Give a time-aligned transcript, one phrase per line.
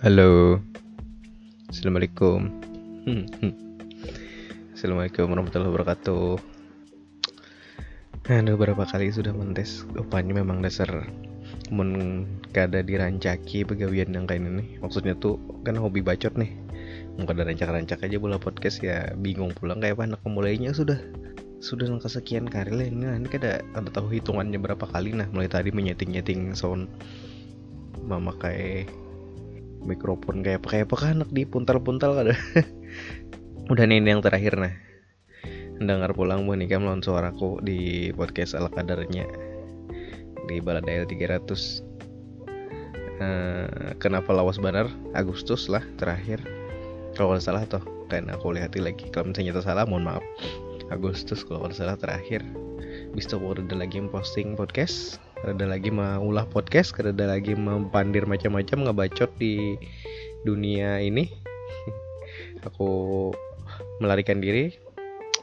[0.00, 0.56] Halo.
[1.68, 2.48] Assalamualaikum.
[4.72, 6.40] Assalamualaikum warahmatullahi wabarakatuh.
[8.32, 9.84] Aduh berapa kali sudah mentes?
[9.92, 11.04] Rupanya memang dasar
[11.68, 12.24] Men
[12.56, 14.80] kada dirancaki pegawian yang kayak ini.
[14.80, 15.36] Maksudnya tuh
[15.68, 16.56] kan hobi bacot nih.
[17.20, 20.96] Mau kada rancak-rancak aja bola podcast ya bingung pulang kayak apa anak pemulainya sudah.
[21.60, 23.04] Sudah nang kesekian kali lah ini.
[23.04, 25.12] Nanti kada ada tahu hitungannya berapa kali.
[25.12, 26.88] Nah mulai tadi menyeting-nyeting sound.
[28.00, 28.88] Memakai
[29.84, 32.34] mikrofon kayak pakai apa kan di puntal-puntal kada
[33.72, 34.74] udah nih ini yang terakhir nah.
[35.80, 39.24] Dengar pulang bu kan melawan suaraku di podcast ala kadarnya
[40.44, 41.48] di Baladail 300
[43.22, 44.90] uh, kenapa lawas benar?
[45.16, 46.42] Agustus lah terakhir.
[47.16, 47.80] Kalau nggak salah toh
[48.12, 49.08] kan aku lihat lagi.
[49.08, 50.24] Kalau misalnya itu salah mohon maaf.
[50.92, 52.44] Agustus kalau nggak salah terakhir.
[53.16, 59.80] Bisa udah lagi posting podcast ada lagi ulah podcast ada lagi mempandir macam-macam ngebacot di
[60.44, 61.32] dunia ini.
[62.68, 63.30] Aku
[64.04, 64.76] melarikan diri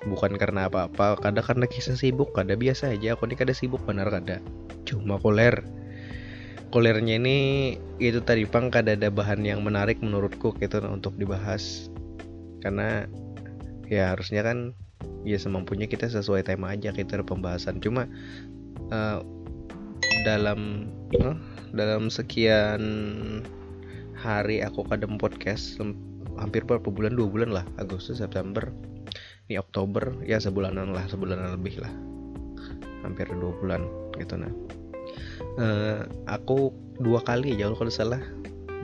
[0.05, 3.17] bukan karena apa-apa kadang karena kisah sibuk kada biasa aja.
[3.17, 4.37] Aku ini kada sibuk benar kada.
[4.85, 5.65] Cuma koler.
[6.67, 7.37] Kolernya ini
[7.97, 11.89] itu tadi pang kada ada bahan yang menarik menurutku gitu untuk dibahas.
[12.61, 13.07] Karena
[13.87, 14.75] ya harusnya kan
[15.23, 17.79] ya semampunya kita sesuai tema aja kita pembahasan.
[17.79, 18.05] Cuma
[18.91, 19.23] uh,
[20.27, 20.91] dalam
[21.23, 21.39] uh,
[21.71, 22.83] dalam sekian
[24.19, 25.79] hari aku kadem podcast
[26.35, 27.15] hampir berapa bulan?
[27.15, 28.67] Dua bulan lah Agustus September.
[29.47, 31.91] Ini Oktober ya sebulanan lah sebulanan lebih lah.
[33.07, 33.87] Hampir dua bulan
[34.19, 34.51] gitu nah.
[35.55, 38.19] Uh, aku dua kali aja kalau salah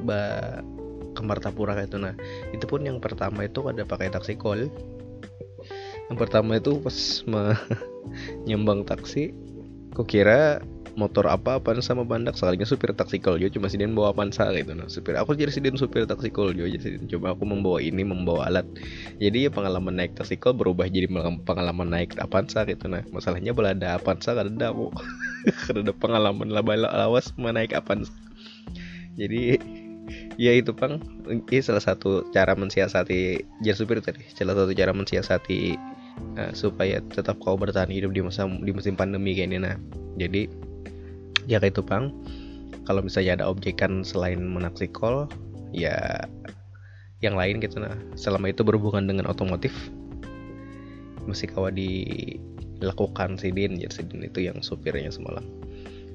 [0.08, 0.64] ba
[1.12, 2.16] ke Martapura itu nah.
[2.56, 4.72] Itu pun yang pertama itu ada pakai taksi call.
[6.08, 6.96] Yang pertama itu pas
[8.48, 9.36] nyembang taksi
[9.94, 14.54] kok kira motor apa apa sama bandak sekalinya supir taksi koljo cuma sidin bawa pansa
[14.54, 14.78] gitu.
[14.78, 18.50] Nah supir aku jadi sidin supir taksi koljo aja sidin coba aku membawa ini membawa
[18.50, 18.68] alat.
[19.18, 21.10] Jadi ya pengalaman naik taksi kol berubah jadi
[21.44, 22.86] pengalaman naik avanza gitu.
[22.90, 24.94] Nah masalahnya boleh ada avanza kada ada aku
[25.70, 28.14] kada ada pengalaman laba lawas menaik avanza
[29.14, 29.62] jadi
[30.42, 30.98] ya itu pang
[31.30, 34.26] ini salah satu cara mensiasati jadi supir tadi.
[34.34, 35.78] Salah satu cara mensiasati
[36.38, 39.78] uh, supaya tetap kau bertahan hidup di masa di musim pandemi kayak ini nah.
[40.18, 40.50] Jadi
[41.50, 42.12] ya kayak itu bang.
[42.84, 45.32] Kalau misalnya ada objekan selain menaksi call
[45.72, 46.28] ya
[47.24, 47.96] yang lain gitu nah.
[48.20, 49.72] Selama itu berhubungan dengan otomotif
[51.24, 55.48] mesti kawa dilakukan sidin jadi sidin itu yang supirnya semalam.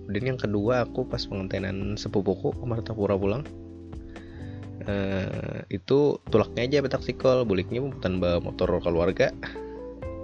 [0.04, 3.44] Kemudian yang kedua aku pas pengantenan sepupuku ke Martapura pulang
[4.88, 9.32] uh, itu tulaknya aja betak sikol buliknya bukan bawa motor keluarga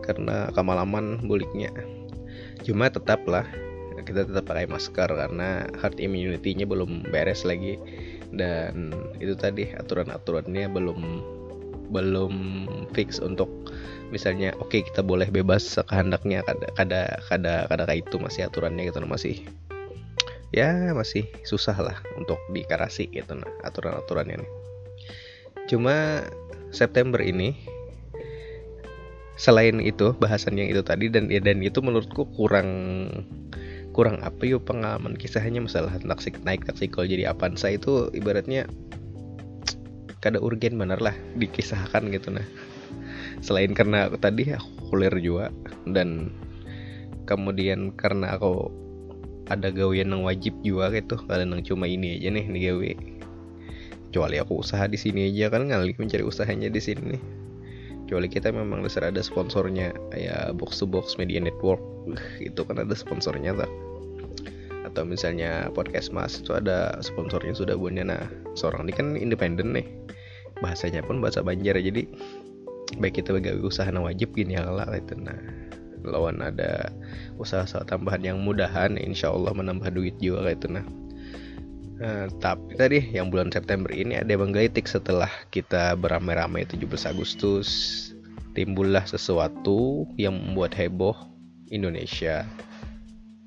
[0.04, 1.72] karena kemalaman buliknya.
[2.64, 3.44] Cuma tetaplah
[4.02, 7.78] kita tetap pakai masker karena herd immunity-nya belum beres lagi.
[8.34, 8.90] Dan
[9.22, 11.00] itu tadi aturan-aturannya belum
[11.94, 12.34] belum
[12.96, 13.46] fix untuk
[14.10, 18.98] misalnya oke okay, kita boleh bebas sekehendaknya kada kada kada kada itu masih aturannya gitu
[19.04, 19.46] masih
[20.54, 24.52] ya masih susah lah untuk dikarasi gitu nah aturan-aturannya nih.
[25.70, 26.26] Cuma
[26.74, 27.54] September ini
[29.34, 32.70] selain itu bahasan yang itu tadi dan dan itu menurutku kurang
[33.94, 38.66] kurang apa yuk pengalaman kisahnya masalah taksi naik taksi kol jadi Avanza itu ibaratnya
[40.18, 42.46] kada urgen bener lah dikisahkan gitu nah.
[43.44, 45.46] Selain karena tadi aku kuliah juga
[45.84, 46.32] dan
[47.28, 48.72] kemudian karena aku
[49.52, 52.90] ada gawean yang wajib juga gitu kalian yang cuma ini aja nih nih gawe
[54.08, 57.16] kecuali aku usaha di sini aja kan ngali mencari usahanya di sini
[58.04, 61.80] kecuali kita memang dasar ada sponsornya ya box to box media network
[62.48, 63.68] itu kan ada sponsornya tak
[64.94, 68.22] atau misalnya podcast mas itu ada sponsornya sudah buatnya nah
[68.54, 69.86] seorang ini kan independen nih.
[70.62, 72.06] Bahasanya pun bahasa Banjar jadi
[73.02, 75.18] baik kita bagi usaha nah wajib gini lah itu.
[75.18, 75.34] Nah
[76.06, 76.94] lawan ada
[77.42, 80.70] usaha-usaha tambahan yang mudahan insya Allah menambah duit juga itu.
[80.70, 80.86] Nah
[81.94, 87.70] Uh, tapi tadi yang bulan September ini ada yang menggelitik setelah kita beramai-ramai 17 Agustus
[88.50, 91.14] timbullah sesuatu yang membuat heboh
[91.70, 92.42] Indonesia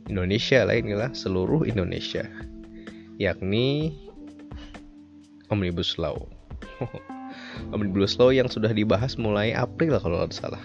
[0.07, 2.27] Indonesia lain lah seluruh Indonesia
[3.17, 3.91] yakni
[5.49, 6.21] Omnibus Law.
[7.73, 10.63] Omnibus Law yang sudah dibahas mulai April kalau tidak salah.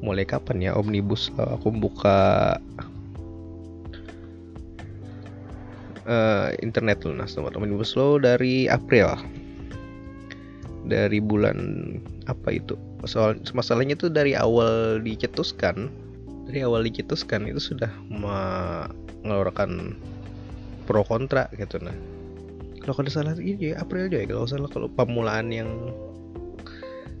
[0.00, 1.58] Mulai kapan ya Omnibus Law?
[1.58, 2.56] Aku buka
[6.06, 9.10] uh, internet lunas nomor Omnibus Law dari April.
[10.86, 11.58] Dari bulan
[12.30, 12.78] apa itu?
[13.10, 15.90] Soal masalahnya itu dari awal dicetuskan
[16.46, 19.98] dari awal dicetuskan itu sudah mengeluarkan
[20.86, 21.94] pro kontra gitu nah.
[22.80, 25.90] Kalau kada salah ini April aja ya kalau salah kalau pemulaan yang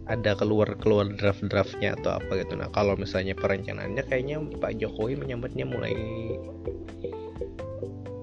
[0.06, 2.54] ada keluar keluar draft draftnya atau apa gitu.
[2.54, 5.98] Nah kalau misalnya perencanaannya kayaknya Pak Jokowi menyambutnya mulai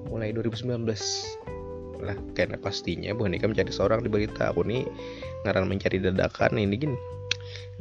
[0.08, 0.88] mulai 2019
[2.04, 4.56] lah karena pastinya Bu Nikam mencari seorang di berita.
[4.56, 4.88] Aku nih
[5.44, 6.98] ngaran mencari dadakan ini gini.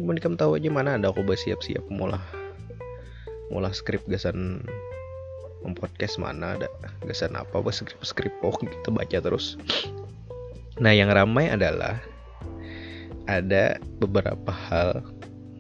[0.02, 2.41] Bu Nikam tahu aja mana ada aku bersiap-siap mulai
[3.52, 4.64] mulai skrip gasan
[5.76, 6.68] podcast mana ada
[7.06, 9.60] gasan apa bos skrip skrip oh kita baca terus.
[10.80, 12.00] Nah yang ramai adalah
[13.30, 15.04] ada beberapa hal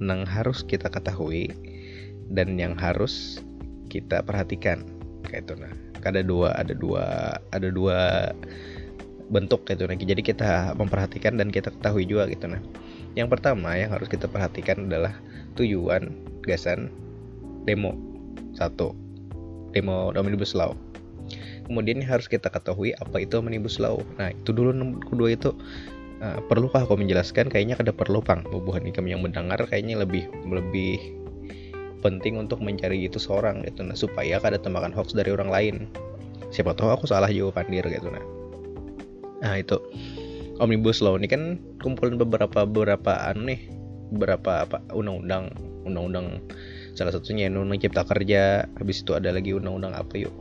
[0.02, 1.52] yang harus kita ketahui
[2.32, 3.44] dan yang harus
[3.92, 4.82] kita perhatikan.
[5.28, 5.72] Kayak itu nah
[6.02, 7.04] ada dua ada dua
[7.54, 7.98] ada dua
[9.30, 12.58] bentuk kayak itu nah jadi kita memperhatikan dan kita ketahui juga gitu nah.
[13.12, 15.14] Yang pertama yang harus kita perhatikan adalah
[15.60, 16.10] tujuan
[16.42, 16.90] gasan
[17.64, 17.96] demo.
[18.56, 18.94] Satu.
[19.72, 20.76] Demo omnibus law.
[21.66, 24.02] Kemudian harus kita ketahui apa itu omnibus law.
[24.18, 24.74] Nah itu dulu
[25.06, 25.54] kedua itu
[26.20, 27.48] uh, perlukah aku menjelaskan?
[27.48, 30.98] Kayaknya ada perlu pang bubuhan ikam yang mendengar kayaknya lebih lebih
[32.02, 33.86] penting untuk mencari itu seorang gitu.
[33.86, 35.76] Nah supaya kada tembakan hoax dari orang lain.
[36.52, 38.24] Siapa tahu aku salah juga pandir gitu nah.
[39.40, 39.78] Nah itu.
[40.60, 43.60] Omnibus law ini kan kumpulan beberapa beberapa anu nih?
[44.12, 44.78] Beberapa apa?
[44.92, 45.50] Undang-undang
[45.82, 46.38] undang-undang
[46.92, 48.68] salah satunya undang-undang cipta kerja.
[48.76, 50.32] Habis itu ada lagi undang-undang apa yuk?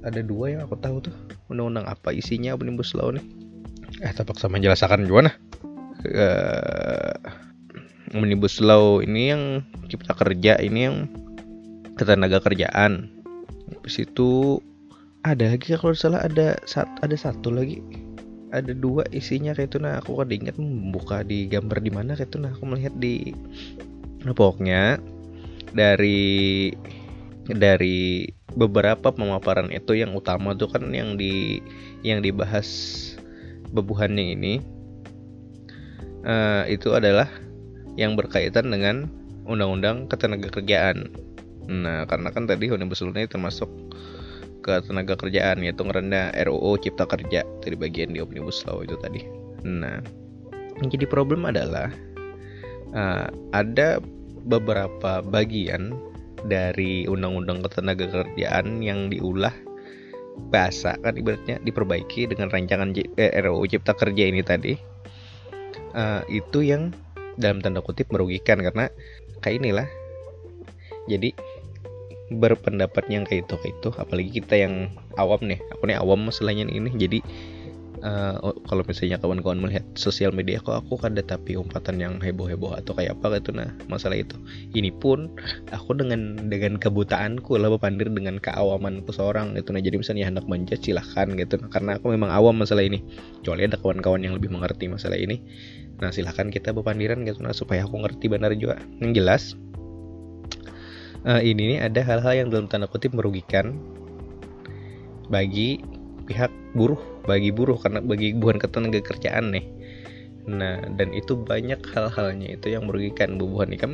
[0.00, 1.14] Ada dua yang aku tahu tuh.
[1.52, 3.24] Undang-undang apa isinya omnibus law nih?
[4.00, 5.34] Eh tapak sama menjelaskan gimana?
[6.00, 7.12] Uh,
[8.16, 9.42] omnibus law ini yang
[9.92, 10.96] cipta kerja ini yang
[12.00, 13.12] ketenaga kerjaan.
[13.70, 14.58] Habis itu
[15.20, 17.84] ada lagi kalau salah ada ada satu lagi.
[18.50, 19.78] Ada dua isinya kayak itu.
[19.78, 22.38] Nah aku kan ingat membuka di gambar di mana kayak itu.
[22.40, 23.36] Nah aku melihat di
[24.24, 24.98] nah, pokoknya
[25.74, 26.70] dari
[27.50, 31.62] dari beberapa pemaparan itu yang utama tuh kan yang di
[32.02, 32.68] yang dibahas
[33.70, 34.54] bebuhannya ini
[36.26, 37.30] uh, itu adalah
[37.94, 39.06] yang berkaitan dengan
[39.46, 41.10] undang-undang ketenaga kerjaan.
[41.70, 43.70] Nah, karena kan tadi omnibus law ini termasuk
[44.60, 49.24] ke tenaga kerjaan yaitu ngerendah RUU Cipta Kerja dari bagian di omnibus law itu tadi.
[49.66, 49.98] Nah,
[50.80, 51.90] yang jadi problem adalah
[52.94, 53.98] uh, ada
[54.50, 55.94] beberapa bagian
[56.42, 59.54] dari undang-undang ketenaga kerjaan yang diulah
[60.50, 64.74] bahasa kan ibaratnya diperbaiki dengan rancangan eh, RUU Cipta Kerja ini tadi.
[65.90, 66.94] Uh, itu yang
[67.34, 68.88] dalam tanda kutip merugikan karena
[69.44, 69.88] kayak inilah.
[71.10, 71.34] Jadi
[72.30, 73.88] berpendapat yang kayak itu kayak itu.
[73.98, 74.74] Apalagi kita yang
[75.18, 75.58] awam nih.
[75.74, 76.90] Aku nih awam masalahnya ini.
[76.94, 77.18] Jadi
[78.04, 78.36] uh,
[78.66, 82.96] kalau misalnya kawan-kawan melihat sosial media kok aku kan ada tapi umpatan yang heboh-heboh atau
[82.96, 83.56] kayak apa gitu.
[83.56, 84.36] Nah masalah itu.
[84.76, 85.32] Ini pun
[85.72, 89.72] aku dengan dengan kebutaanku lah pandir dengan keawamanku seorang gitu.
[89.72, 91.60] Nah jadi misalnya hendak menjat silahkan gitu.
[91.60, 93.00] Nah, karena aku memang awam masalah ini.
[93.40, 95.40] Kecuali ada kawan-kawan yang lebih mengerti masalah ini.
[96.00, 97.44] Nah silahkan kita berpandiran gitu.
[97.44, 98.80] Nah supaya aku ngerti benar juga.
[99.00, 99.42] Yang jelas
[101.24, 103.76] uh, ini nih ada hal-hal yang dalam tanda kutip merugikan
[105.30, 105.78] bagi
[106.26, 106.98] pihak buruh
[107.30, 109.66] bagi buruh karena bagi bukan ketenaga kerjaan nih.
[110.50, 113.92] Nah dan itu banyak hal-halnya itu yang merugikan bubuhan ini kan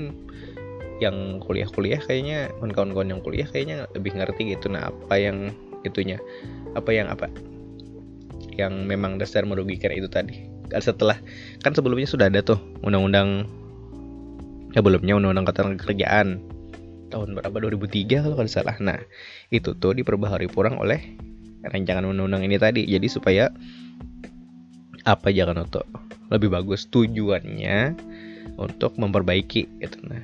[0.97, 4.73] yang kuliah-kuliah kayaknya kawan-kawan yang kuliah kayaknya lebih ngerti gitu.
[4.73, 5.53] Nah apa yang
[5.85, 6.17] itunya?
[6.73, 7.29] Apa yang apa?
[8.57, 10.49] Yang memang dasar merugikan itu tadi.
[10.73, 11.21] Kan setelah
[11.61, 13.45] kan sebelumnya sudah ada tuh undang-undang
[14.73, 16.41] sebelumnya undang-undang ketenaga kerjaan.
[17.07, 17.55] Tahun berapa?
[17.71, 18.77] 2003 kalau tidak salah.
[18.81, 18.99] Nah
[19.53, 21.26] itu tuh diperbaharui kurang oleh
[21.71, 22.83] rancangan undang-undang ini tadi.
[22.87, 23.51] Jadi supaya
[25.07, 25.87] apa jangan untuk
[26.35, 27.95] lebih bagus tujuannya
[28.59, 29.99] untuk memperbaiki gitu.
[30.07, 30.23] Nah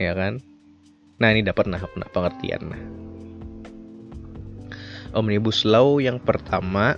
[0.00, 0.42] ya kan?
[1.22, 1.78] Nah ini dapat nah
[2.10, 2.82] pengertian nah.
[5.12, 6.96] Omnibus law yang pertama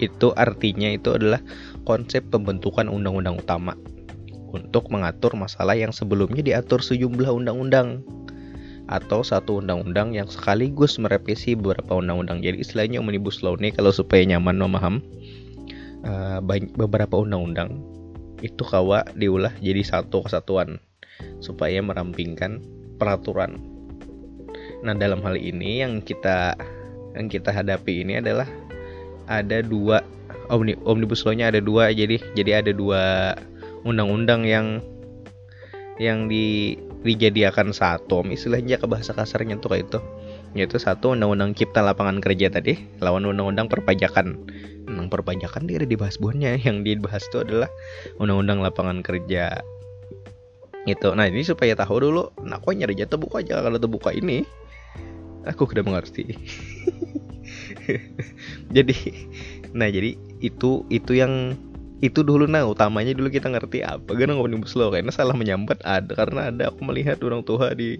[0.00, 1.40] itu artinya itu adalah
[1.84, 3.76] konsep pembentukan undang-undang utama
[4.52, 8.00] untuk mengatur masalah yang sebelumnya diatur sejumlah undang-undang
[8.86, 12.38] atau satu undang-undang yang sekaligus merevisi beberapa undang-undang.
[12.42, 14.94] Jadi istilahnya omnibus law ini kalau supaya nyaman memaham
[16.06, 16.38] uh,
[16.78, 17.82] beberapa undang-undang
[18.44, 20.78] itu kawa diulah jadi satu kesatuan
[21.42, 22.62] supaya merampingkan
[23.00, 23.58] peraturan.
[24.84, 26.54] Nah dalam hal ini yang kita
[27.16, 28.46] yang kita hadapi ini adalah
[29.26, 30.04] ada dua
[30.52, 33.34] omni, omnibus law-nya ada dua jadi jadi ada dua
[33.82, 34.84] undang-undang yang
[35.96, 40.00] yang di dijadikan satu istilahnya ke bahasa kasarnya tuh kayak itu.
[40.56, 44.40] Yaitu satu undang-undang cipta lapangan kerja tadi lawan undang-undang perpajakan.
[44.86, 47.68] Undang perpajakan dia ada dibahas buahnya yang dibahas itu adalah
[48.16, 49.60] undang-undang lapangan kerja.
[50.86, 54.46] Itu nah ini supaya tahu dulu nah kok nyari jatuh buka aja kalau buka ini?
[55.46, 56.34] Aku sudah mengerti.
[58.76, 58.96] Jadi
[59.76, 61.52] nah jadi itu itu yang
[62.04, 64.12] itu dulu nah utamanya dulu kita ngerti apa.
[64.12, 65.80] Gak omnibus law karena salah menyambat.
[65.80, 67.96] Ada karena ada aku melihat orang tua di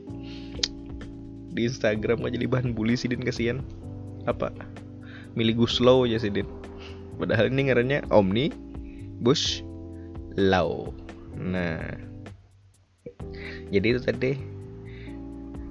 [1.57, 3.65] di Instagram aja jadi bahan bully sih din kasihan.
[4.29, 4.53] Apa?
[5.33, 6.45] Milih Guslow aja sih din.
[7.17, 8.53] Padahal ini ngarannya Omni
[9.25, 9.65] Bush
[10.37, 10.93] Law
[11.41, 11.81] nah.
[13.73, 14.56] Jadi itu tadi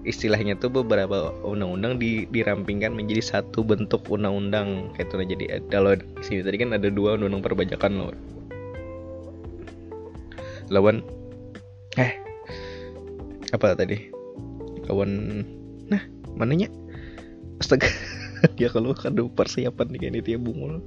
[0.05, 4.93] istilahnya tuh beberapa undang-undang di, dirampingkan menjadi satu bentuk undang-undang.
[4.93, 8.13] Kayak itu jadi kalau sini tadi kan ada dua undang-undang perbajakan loh.
[10.69, 11.01] Lawan
[11.97, 12.13] eh
[13.51, 14.13] apa tadi?
[14.85, 15.41] Lawan
[15.89, 16.01] nah
[16.38, 16.69] mananya?
[17.57, 17.89] Astaga
[18.57, 20.85] dia kalau ada persiapan nih kayak dia bungul.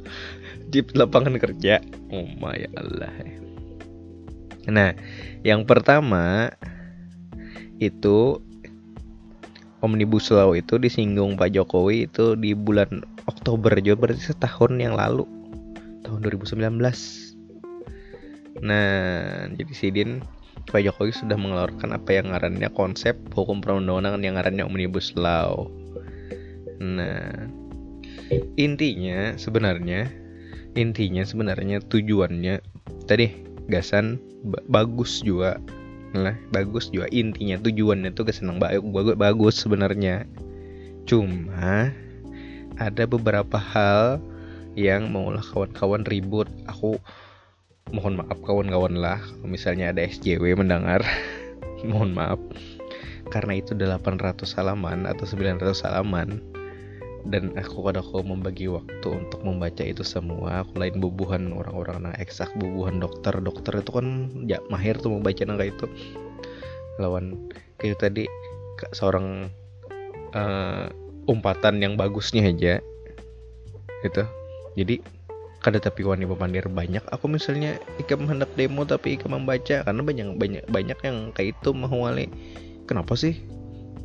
[0.70, 1.82] Di lapangan kerja.
[2.14, 3.38] Oh my Allah
[4.68, 4.92] nah
[5.40, 6.52] yang pertama
[7.80, 8.44] itu
[9.78, 15.26] Omnibus Law itu disinggung Pak Jokowi itu di bulan Oktober juga berarti setahun yang lalu.
[16.02, 16.58] Tahun 2019
[18.58, 20.18] nah jadi Sidin
[20.66, 25.70] Pak Jokowi sudah mengeluarkan apa yang ngarannya konsep hukum perundang-undangan yang ngarannya Omnibus Law.
[26.82, 27.48] Nah,
[28.60, 30.10] intinya sebenarnya
[30.76, 32.60] intinya sebenarnya tujuannya
[33.08, 33.32] tadi
[33.72, 34.20] gasan
[34.68, 35.56] bagus juga
[36.16, 37.08] lah bagus juga.
[37.12, 40.24] Intinya tujuannya tuh kesenang bagus bagus bagus sebenarnya.
[41.04, 41.92] Cuma
[42.78, 44.22] ada beberapa hal
[44.78, 46.48] yang maulah kawan-kawan ribut.
[46.70, 46.96] Aku
[47.90, 51.02] mohon maaf kawan-kawan lah kalau misalnya ada SJW mendengar.
[51.88, 52.40] Mohon maaf.
[53.28, 56.42] Karena itu 800 halaman atau 900 halaman
[57.28, 60.64] dan aku pada aku membagi waktu untuk membaca itu semua.
[60.64, 63.36] Aku lain bubuhan orang-orang yang eksak bubuhan dokter.
[63.44, 65.86] Dokter itu kan ya mahir tuh membaca nangka itu.
[66.96, 68.24] Lawan kayak tadi
[68.96, 69.52] seorang
[70.32, 70.88] uh,
[71.28, 72.80] umpatan yang bagusnya aja.
[74.00, 74.24] Gitu.
[74.80, 75.04] Jadi
[75.60, 77.04] kada tapi wani pemandir banyak.
[77.12, 81.76] Aku misalnya ikam hendak demo tapi ikam membaca karena banyak banyak banyak yang kayak itu
[81.76, 82.08] mau
[82.88, 83.36] kenapa sih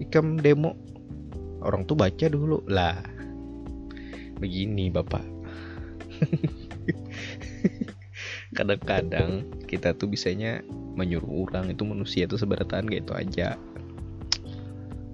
[0.04, 0.76] ikam demo?
[1.64, 2.60] Orang tuh baca dulu.
[2.68, 3.13] Lah
[4.38, 5.26] begini bapak.
[8.58, 10.62] Kadang-kadang kita tuh bisanya
[10.94, 13.58] menyuruh orang itu manusia itu seberatan gitu aja.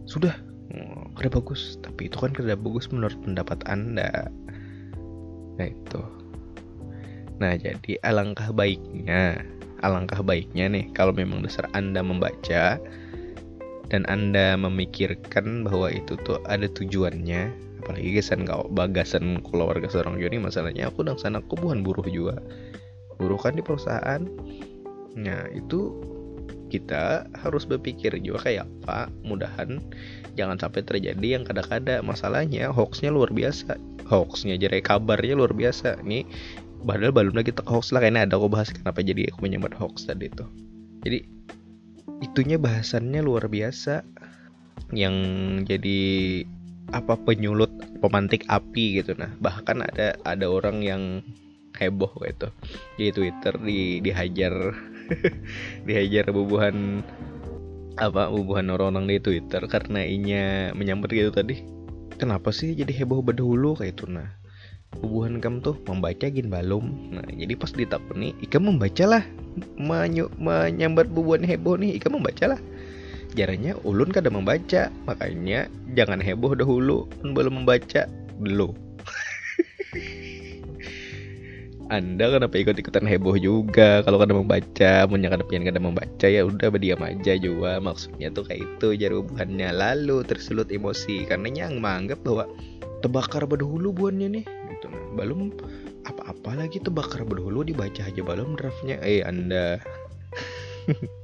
[0.03, 0.35] Sudah
[0.75, 1.79] oh, kada bagus.
[1.79, 4.27] Tapi itu kan kada bagus menurut pendapat anda.
[5.55, 6.03] Nah itu.
[7.39, 9.39] Nah, jadi alangkah baiknya,
[9.79, 12.75] alangkah baiknya nih kalau memang dasar Anda membaca
[13.87, 20.39] dan Anda memikirkan bahwa itu tuh ada tujuannya, apalagi kesan kau bagasan keluarga seorang Joni
[20.39, 22.37] masalahnya aku dan sana aku bukan buruh juga.
[23.19, 24.23] Buruh kan di perusahaan.
[25.19, 25.99] Nah, itu
[26.69, 29.81] kita harus berpikir juga kayak apa mudahan
[30.37, 36.23] jangan sampai terjadi yang kadang-kadang masalahnya hoaxnya luar biasa hoaxnya jadi kabarnya luar biasa nih
[36.85, 40.05] padahal belum lagi ke hoax lah kayaknya ada aku bahas kenapa jadi aku menyebut hoax
[40.05, 40.45] tadi itu
[41.03, 41.19] jadi
[42.23, 44.05] itunya bahasannya luar biasa
[44.95, 45.15] yang
[45.65, 45.99] jadi
[46.91, 49.13] apa penyulut pemantik api gitu.
[49.17, 51.03] Nah bahkan ada ada orang yang
[51.77, 52.49] heboh gitu.
[52.97, 54.53] Di Twitter di dihajar
[55.87, 57.01] dihajar bubuhan
[57.99, 60.43] apa bubuhan orang-orang di Twitter karena inya
[60.73, 61.61] menyambut gitu tadi.
[62.19, 63.79] Kenapa sih jadi heboh berdahulu?
[63.79, 64.27] Kayak itu nah.
[64.99, 67.13] Hubungan kamu tuh membaca gin balum.
[67.13, 69.23] Nah jadi pas ditakuni ika membaca lah
[69.77, 72.57] menyu, menyambat bubuan heboh nih ika membaca
[73.29, 78.09] lah jarangnya ulun kada membaca makanya jangan heboh dahulu belum membaca
[78.41, 78.73] dulu
[81.89, 84.05] anda kenapa ikut-ikutan heboh juga?
[84.05, 88.45] Kalau kada membaca punya kada pengen kada membaca ya udah berdiam aja juga maksudnya tuh
[88.45, 89.73] kayak itu jar hubungannya.
[89.73, 92.45] Lalu tersulut emosi karena yang menganggap bahwa
[93.01, 94.85] tebakar berdahulu buannya nih gitu.
[94.93, 95.49] Nah belum
[96.05, 99.01] apa-apa lagi tebakar berdahulu dibaca aja belum draftnya.
[99.01, 99.81] Eh anda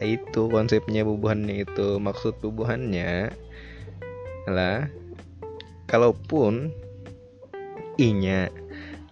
[0.00, 3.32] itu konsepnya bubuhannya itu maksud bubuhannya
[4.48, 4.88] lah
[5.90, 6.72] kalaupun
[8.00, 8.48] inya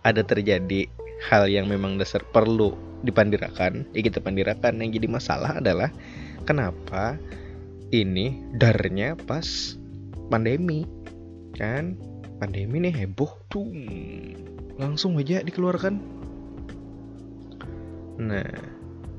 [0.05, 0.89] ada terjadi
[1.29, 5.93] hal yang memang dasar perlu dipandirakan ya kita pandirakan yang jadi masalah adalah
[6.49, 7.21] kenapa
[7.93, 9.77] ini darnya pas
[10.29, 10.89] pandemi
[11.55, 11.95] kan?
[12.43, 13.71] Pandemi nih heboh tuh
[14.75, 15.95] langsung aja dikeluarkan.
[18.19, 18.51] Nah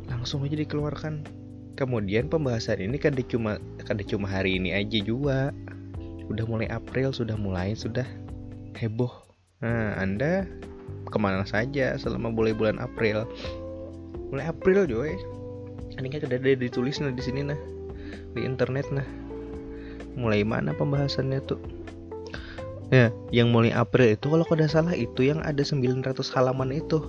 [0.06, 1.26] langsung aja dikeluarkan
[1.76, 5.52] kemudian pembahasan ini kan cuma kan cuma hari ini aja juga.
[6.26, 8.08] Udah mulai April sudah mulai sudah
[8.80, 9.12] heboh.
[9.62, 10.50] Nah anda
[11.12, 13.30] ke mana saja selama mulai bulan April?
[14.34, 15.14] Mulai April joy
[15.96, 17.60] ini kan udah ada ditulis nah di sini nah.
[18.36, 19.08] Di internet nah.
[20.16, 21.60] Mulai mana pembahasannya tuh?
[22.94, 26.04] Ya yang mulai April itu kalau tidak salah itu yang ada 900
[26.36, 27.00] halaman itu.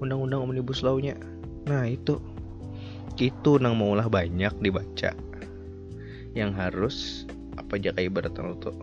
[0.00, 1.16] Undang-undang omnibus law-nya.
[1.68, 2.20] Nah itu
[3.18, 5.14] itu nang maulah banyak dibaca.
[6.34, 6.96] Yang harus
[7.54, 8.74] apa aja kayak ibaratnya tuh?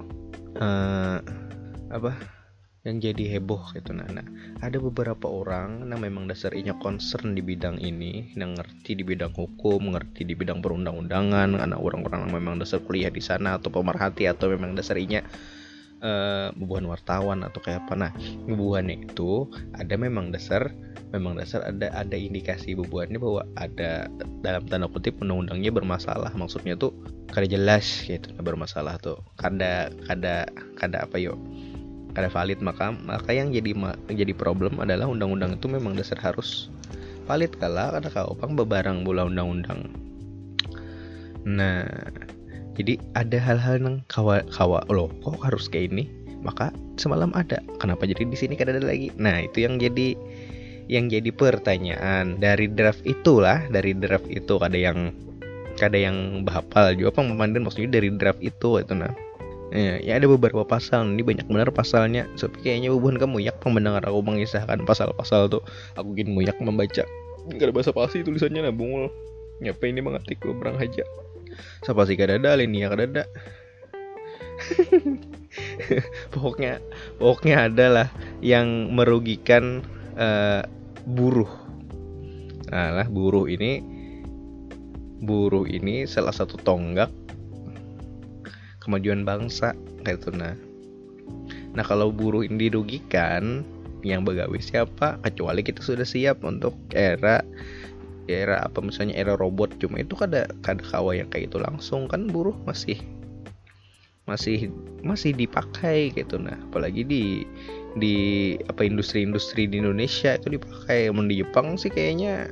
[0.60, 1.20] Uh,
[1.92, 2.16] apa?
[2.82, 4.26] Yang jadi heboh gitu nah, nah.
[4.66, 9.94] Ada beberapa orang yang memang dasarnya concern di bidang ini yang ngerti di bidang hukum
[9.94, 14.50] ngerti di bidang perundang-undangan karena orang-orang yang memang dasar kuliah di sana atau pemerhati atau
[14.50, 15.22] memang dasarnya
[16.02, 17.94] uh, bubuhan wartawan atau kayak apa.
[17.96, 18.12] Nah
[18.50, 20.74] bubuhannya itu ada memang dasar
[21.12, 24.08] memang dasar ada ada indikasi bubuhannya bahwa ada
[24.42, 26.34] dalam tanda kutip undang-undangnya bermasalah.
[26.36, 26.92] Maksudnya tuh
[27.32, 29.22] kada jelas gitu bermasalah tuh.
[29.38, 31.38] Kada kada kada apa yuk
[32.18, 32.60] ada valid.
[32.60, 33.72] Maka maka yang jadi
[34.12, 36.68] jadi problem adalah undang-undang itu memang dasar harus
[37.30, 37.54] valid.
[37.62, 39.92] Kala karena kau pang bebarang bola undang-undang.
[41.42, 41.86] Nah
[42.80, 46.08] jadi ada hal-hal yang kawa kawa lo kok harus kayak ini?
[46.42, 47.60] Maka semalam ada.
[47.78, 49.12] Kenapa jadi di sini kada ada lagi?
[49.20, 50.16] Nah itu yang jadi
[50.88, 52.40] yang jadi pertanyaan.
[52.40, 55.12] Dari draft itulah dari draft itu ada yang
[55.82, 59.12] ada yang bahapal juga pemandan maksudnya dari draft itu itu nah.
[59.72, 62.28] Ya, ya ada beberapa pasal ini banyak benar pasalnya.
[62.40, 65.64] Tapi kayaknya hubungan kamu yak mendengar aku mengisahkan pasal-pasal tuh.
[66.00, 67.04] Aku gini muyak membaca.
[67.52, 69.12] Nggak ada bahasa pasti tulisannya nah bungul.
[69.62, 71.06] Nyapa ini mengetik berang aja
[71.84, 72.28] siapa sih ya
[72.90, 73.26] kada ada
[76.34, 76.80] pokoknya
[77.18, 78.08] pokoknya adalah
[78.40, 79.84] yang merugikan
[80.16, 80.64] uh,
[81.06, 81.50] buruh.
[82.72, 83.84] Nah lah buruh ini
[85.22, 87.12] buruh ini salah satu tonggak
[88.82, 90.56] kemajuan bangsa kayak itu nah.
[91.76, 93.66] Nah kalau buruh ini dirugikan
[94.02, 95.22] yang begawi siapa?
[95.22, 97.46] Kecuali kita sudah siap untuk era
[98.34, 102.28] era apa misalnya era robot cuma itu kada kada kawa yang kayak itu langsung kan
[102.32, 102.98] buruh masih
[104.30, 104.72] masih
[105.04, 106.40] masih dipakai gitu.
[106.40, 107.44] Nah apalagi di
[108.00, 108.16] di
[108.72, 111.12] apa industri-industri di Indonesia itu dipakai.
[111.12, 112.48] Mau di Jepang sih kayaknya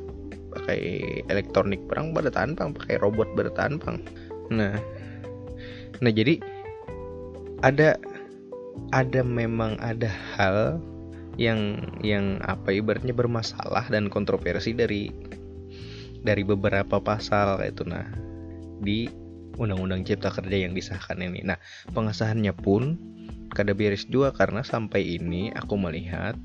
[0.49, 0.81] pakai
[1.29, 4.01] elektronik perang pada tanpang pakai robot bertanpang
[4.49, 4.73] nah
[5.99, 6.39] Nah jadi
[7.59, 7.99] ada
[8.95, 10.79] ada memang ada hal
[11.35, 15.11] yang yang apa ibaratnya bermasalah dan kontroversi dari
[16.23, 18.05] dari beberapa pasal itu nah
[18.79, 19.07] di
[19.59, 21.43] Undang-Undang Cipta Kerja yang disahkan ini.
[21.43, 21.59] Nah,
[21.91, 22.95] pengesahannya pun
[23.51, 26.39] kada beres juga karena sampai ini aku melihat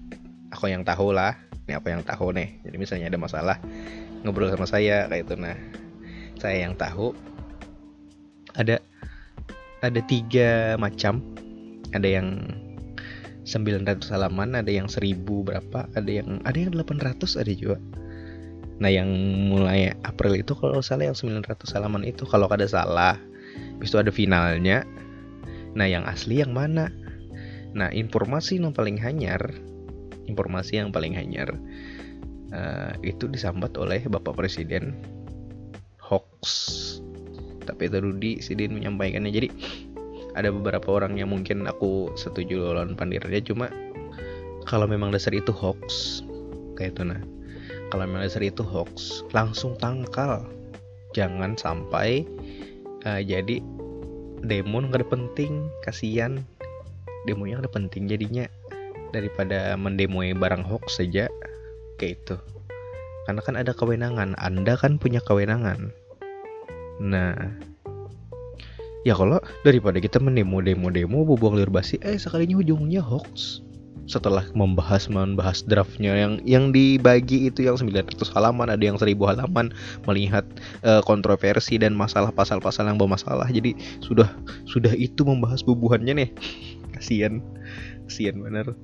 [0.51, 1.39] aku yang tahu lah,
[1.71, 2.59] ini apa yang tahu nih.
[2.67, 3.57] Jadi misalnya ada masalah
[4.27, 5.55] ngobrol sama saya kayak itu nah.
[6.43, 7.15] Saya yang tahu
[8.59, 8.83] ada
[9.79, 11.23] ada tiga macam
[11.95, 12.51] ada yang
[13.45, 17.79] 900 halaman ada yang 1000 berapa ada yang ada yang 800 ada juga
[18.83, 19.07] nah yang
[19.51, 23.17] mulai April itu kalau salah yang 900 halaman itu kalau ada salah.
[23.79, 24.83] Habis itu ada finalnya.
[25.79, 26.91] Nah yang asli yang mana?
[27.75, 29.55] Nah informasi yang paling hanyar
[30.27, 31.53] informasi yang paling hanyar
[32.53, 34.97] uh, itu disambat oleh Bapak Presiden
[36.01, 36.41] hoax.
[37.65, 39.33] Tapi itu Rudi Sidin menyampaikannya.
[39.33, 39.49] Jadi
[40.37, 43.41] ada beberapa orang yang mungkin aku setuju lawan pandirnya.
[43.41, 43.73] Cuma
[44.69, 46.21] kalau memang dasar itu hoax
[46.75, 47.21] kayak itu nah
[47.95, 50.43] kalau dasar itu hoax langsung tangkal.
[51.15, 52.27] Jangan sampai
[53.07, 53.63] uh, jadi
[54.43, 56.43] demo nggak ada penting kasihan.
[57.23, 58.51] Demo yang ada penting jadinya.
[59.15, 61.31] Daripada mendemoi barang hoax saja
[62.03, 62.37] kayak itu.
[63.31, 65.95] Karena kan ada kewenangan anda kan punya kewenangan.
[66.99, 67.39] Nah,
[69.07, 73.63] ya kalau daripada kita mendemo demo demo bubuang liur basi, eh sekalinya ujungnya hoax.
[74.05, 79.73] Setelah membahas membahas draftnya yang yang dibagi itu yang 900 halaman, ada yang 1000 halaman
[80.05, 80.45] melihat
[80.85, 83.49] uh, kontroversi dan masalah pasal-pasal yang bermasalah.
[83.49, 84.29] Jadi sudah
[84.69, 86.31] sudah itu membahas bubuhannya nih.
[86.97, 87.41] Kasihan.
[88.07, 88.77] Kasihan bener.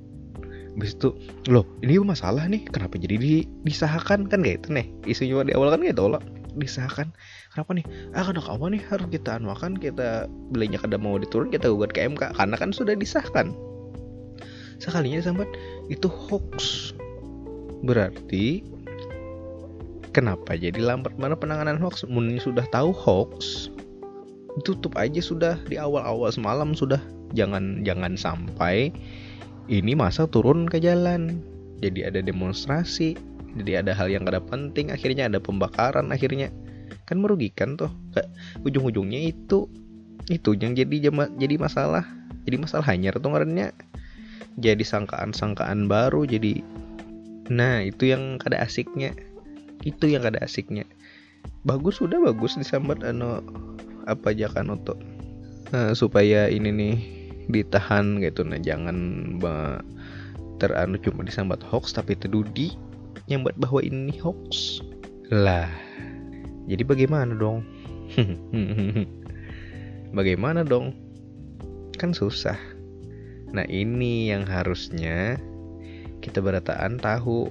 [0.71, 1.11] Habis itu,
[1.51, 4.87] loh ini masalah nih, kenapa jadi disahkan kan kayak itu nih.
[5.03, 6.23] Isunya di awal kan gitu loh,
[6.55, 7.11] disahkan
[7.51, 11.71] kenapa nih ah kenapa apa nih harus kita anuakan kita belinya kada mau diturun kita
[11.71, 13.55] gugat ke MK karena kan sudah disahkan
[14.81, 15.47] sekalinya sambat
[15.93, 16.91] itu hoax.
[17.85, 18.65] Berarti
[20.11, 21.13] kenapa jadi lambat?
[21.21, 22.01] Mana penanganan hoax?
[22.09, 23.69] Mungkin sudah tahu hoax
[24.67, 26.99] tutup aja sudah di awal-awal semalam sudah.
[27.31, 28.91] Jangan jangan sampai
[29.71, 31.39] ini masa turun ke jalan.
[31.79, 33.15] Jadi ada demonstrasi
[33.55, 36.51] jadi ada hal yang kada penting akhirnya ada pembakaran akhirnya.
[37.07, 37.91] Kan merugikan tuh
[38.63, 39.67] ujung-ujungnya itu
[40.31, 42.03] itu yang jadi jadi masalah.
[42.47, 43.75] Jadi masalah hanya tuh ngarannya
[44.59, 46.59] jadi sangkaan-sangkaan baru jadi
[47.51, 49.11] nah itu yang kada asiknya.
[49.83, 50.87] Itu yang kada asiknya.
[51.67, 53.43] Bagus sudah bagus disambat anu
[54.09, 54.97] apa aja kan untuk
[55.75, 56.97] uh, supaya ini nih
[57.51, 58.97] ditahan gitu nah jangan
[60.61, 62.77] teranu cuma disambat hoax tapi terdudi
[63.27, 64.79] yang buat bahwa ini hoax.
[65.31, 65.69] Lah
[66.69, 67.65] jadi bagaimana dong?
[70.17, 70.91] Bagaimana dong?
[71.95, 72.59] Kan susah
[73.51, 75.35] nah ini yang harusnya
[76.21, 77.49] kita berataan tahu.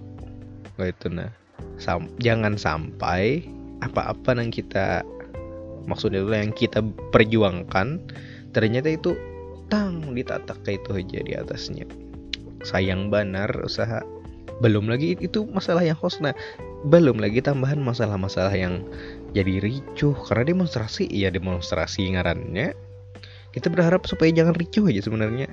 [0.80, 1.28] Itu nah.
[1.76, 3.44] Sam jangan sampai
[3.84, 5.04] apa-apa yang kita
[5.84, 6.80] maksudnya itu yang kita
[7.12, 8.00] perjuangkan
[8.52, 9.16] ternyata itu
[9.68, 11.84] tang ditatak kayak itu aja di atasnya.
[12.64, 14.00] Sayang benar usaha.
[14.60, 16.32] Belum lagi itu masalah yang host nah.
[16.88, 18.80] Belum lagi tambahan masalah-masalah yang
[19.36, 22.72] jadi ricuh karena demonstrasi ya demonstrasi ngarannya.
[23.52, 25.48] Kita berharap supaya jangan ricuh aja sebenarnya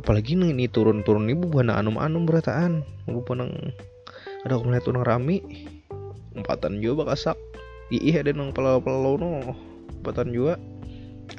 [0.00, 2.82] apalagi ini turun-turun ibu buana anum-anum berataan.
[3.06, 3.52] Bukan nang
[4.44, 5.36] ada aku melihat orang rami
[6.34, 7.38] empatan juga bakasak
[7.88, 9.54] iya ada nang pelau-pelau no
[10.02, 10.58] empatan juga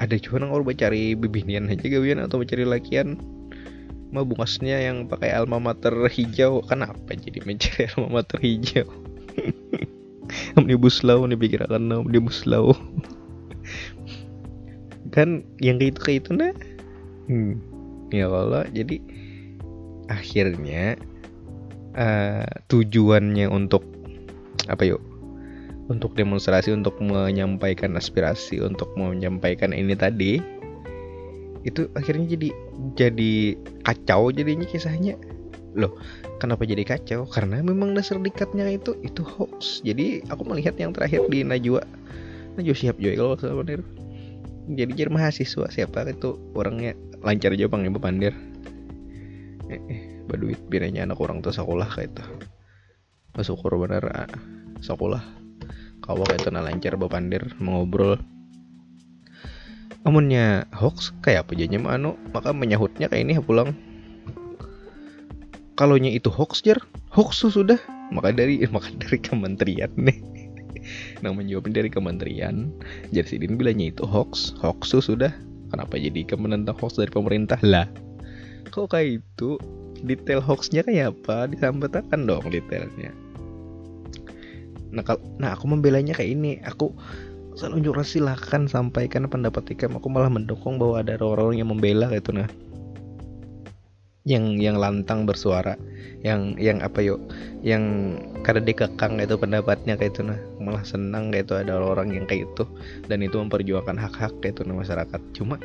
[0.02, 3.20] ada juga nang orang cari bibinian aja gawian atau mencari lakian.
[4.14, 6.62] Mah bungasnya yang pakai alma mater hijau.
[6.70, 8.86] Kenapa jadi mencari alma mater hijau?
[10.58, 12.74] Omnibus law nih pikirkan omnibus law
[15.14, 16.54] kan yang kayak itu kayak itu nah.
[17.30, 17.75] Hmm.
[18.14, 18.96] Ya kalau jadi
[20.06, 20.94] akhirnya
[21.98, 23.82] uh, tujuannya untuk
[24.70, 25.02] apa yuk?
[25.86, 30.42] Untuk demonstrasi untuk menyampaikan aspirasi untuk menyampaikan ini tadi
[31.62, 32.48] itu akhirnya jadi
[32.98, 33.32] jadi
[33.86, 35.14] kacau jadinya kisahnya.
[35.78, 35.94] Loh
[36.38, 37.26] kenapa jadi kacau?
[37.26, 39.82] Karena memang dasar dikatnya itu itu hoax.
[39.82, 41.82] Jadi aku melihat yang terakhir di Najwa.
[42.58, 43.62] Najwa siap juga kalau
[44.66, 45.70] jadi jadi mahasiswa.
[45.70, 46.98] Siapa itu orangnya?
[47.22, 48.34] Lancar aja bang ibu pandir.
[49.70, 52.24] Eh, eh baduit biranya anak orang tuh sekolah kayak itu.
[53.38, 54.30] Masuk bener ah,
[54.82, 55.22] sekolah.
[56.02, 58.18] Kau kayak itu lancar pandir mengobrol.
[60.06, 63.74] Amunnya hoax kayak apa jadinya anu maka menyahutnya kayak ini pulang.
[65.74, 66.78] Kalau itu hoax jar
[67.10, 67.78] hoax sudah.
[68.14, 70.35] Maka dari maka dari kementerian nih
[71.24, 72.70] nah menjawab dari kementerian
[73.10, 74.54] jadi sidin bilangnya itu hoax.
[74.60, 75.32] Hoax tuh sudah.
[75.72, 77.58] Kenapa jadi kemenentang hoax dari pemerintah?
[77.62, 77.88] Lah
[78.76, 79.56] kok kayak itu?
[80.04, 81.48] Detail hoaxnya kayak apa?
[81.48, 83.10] Disampaikan dong detailnya.
[84.92, 86.60] Nah kalau nah aku membelanya kayak ini.
[86.68, 86.92] Aku
[87.56, 92.12] selalu unjuk rasa silahkan sampaikan pendapat ikam aku malah mendukung bahwa ada orang-orang yang membela
[92.12, 92.44] gitu nah
[94.26, 95.78] yang yang lantang bersuara
[96.26, 97.22] yang yang apa yuk
[97.62, 102.26] yang karena dikekang itu pendapatnya kayak itu nah malah senang kayak itu ada orang yang
[102.26, 102.66] kayak itu
[103.06, 105.20] dan itu memperjuangkan hak-hak kayak itu nah masyarakat.
[105.30, 105.62] Cuma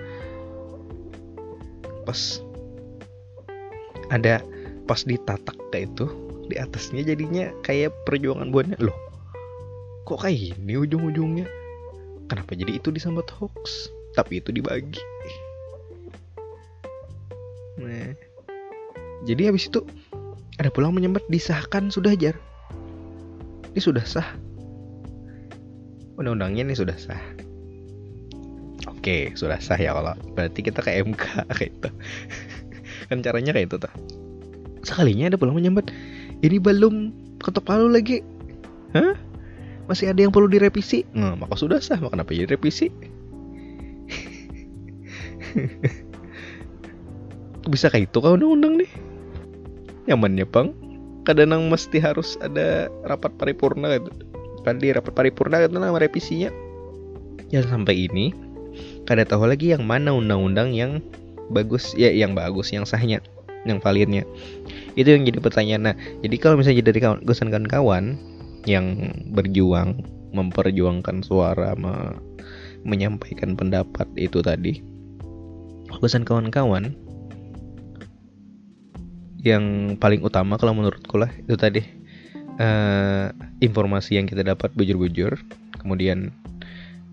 [2.05, 2.45] pas
[4.13, 4.45] ada
[4.85, 6.05] pas ditatak kayak itu
[6.45, 8.97] di atasnya jadinya kayak perjuangan buatnya loh
[10.05, 11.47] kok kayak ini ujung-ujungnya?
[12.29, 14.99] Kenapa jadi itu disambat hoax tapi itu dibagi?
[17.79, 18.30] Nah
[19.25, 19.85] jadi habis itu
[20.57, 22.37] ada pulang menyambat disahkan sudah jar.
[23.71, 24.27] Ini sudah sah.
[26.17, 27.21] Undang-undangnya ini sudah sah.
[28.89, 30.17] Oke sudah sah ya kalau.
[30.33, 31.23] Berarti kita ke MK
[31.57, 31.89] kayak itu
[33.09, 33.93] kan caranya kayak itu tuh.
[34.81, 35.93] Sekalinya ada pulang menyambat
[36.41, 38.25] ini belum ketok palu lagi.
[38.97, 39.13] Hah?
[39.89, 41.05] Masih ada yang perlu direvisi?
[41.13, 41.97] Nah, maka sudah sah.
[41.97, 42.89] Maka kenapa jadi revisi
[47.71, 48.91] bisa kayak itu kau undang-undang nih?
[50.11, 50.75] Nyamannya bang.
[51.23, 54.11] Kadang mesti harus ada rapat paripurna gitu.
[54.67, 56.51] Kan di rapat paripurna itu nama revisinya.
[57.47, 58.35] Ya sampai ini
[59.07, 60.99] kada tahu lagi yang mana undang-undang yang
[61.51, 63.23] bagus ya yang bagus yang sahnya
[63.63, 64.27] yang validnya.
[64.99, 65.83] Itu yang jadi pertanyaan.
[65.87, 67.23] Nah jadi kalau misalnya dari kawan
[67.69, 68.05] kawan
[68.67, 72.15] yang berjuang memperjuangkan suara me
[72.81, 74.81] menyampaikan pendapat itu tadi
[76.01, 76.97] pesan kawan-kawan
[79.41, 81.83] yang paling utama kalau menurutku lah itu tadi.
[82.61, 83.31] Uh,
[83.63, 85.39] informasi yang kita dapat bujur-bujur
[85.81, 86.29] kemudian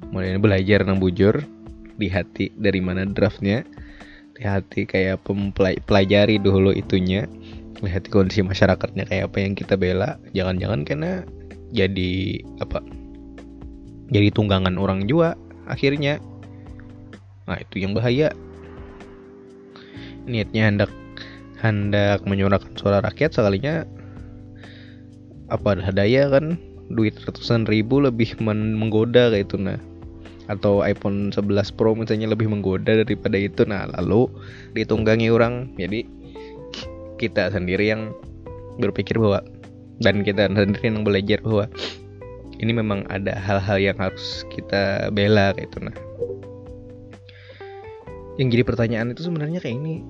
[0.04, 1.40] kemudian belajar tentang bujur
[1.96, 3.64] di hati dari mana draftnya.
[4.36, 5.24] Di hati kayak
[5.88, 7.26] pelajari dulu itunya.
[7.78, 10.18] Lihat kondisi masyarakatnya kayak apa yang kita bela.
[10.34, 11.12] Jangan-jangan karena
[11.72, 12.80] jadi apa
[14.08, 15.36] jadi tunggangan orang juga
[15.68, 16.20] akhirnya.
[17.48, 18.32] Nah itu yang bahaya.
[20.28, 20.90] Niatnya hendak
[21.58, 23.82] hendak menyuarakan suara rakyat sekalinya
[25.50, 26.56] apa daya kan?
[26.88, 29.80] Duit ratusan ribu lebih men menggoda kayak itu nah.
[30.48, 33.84] Atau iPhone 11 Pro misalnya lebih menggoda daripada itu nah.
[33.98, 34.30] Lalu
[34.72, 35.76] ditunggangi orang.
[35.76, 36.08] Jadi
[37.20, 38.14] kita sendiri yang
[38.78, 39.42] berpikir bahwa
[39.98, 41.66] dan kita sendiri yang belajar bahwa
[42.58, 45.96] ini memang ada hal-hal yang harus kita bela kayak itu nah.
[48.38, 50.06] Yang jadi pertanyaan itu sebenarnya kayak ini.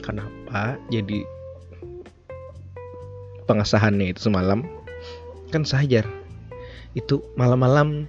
[0.00, 0.37] Kenapa
[0.88, 1.24] jadi
[3.48, 4.64] pengesahannya itu semalam.
[5.48, 6.04] Kan sajar
[6.92, 8.04] itu malam-malam.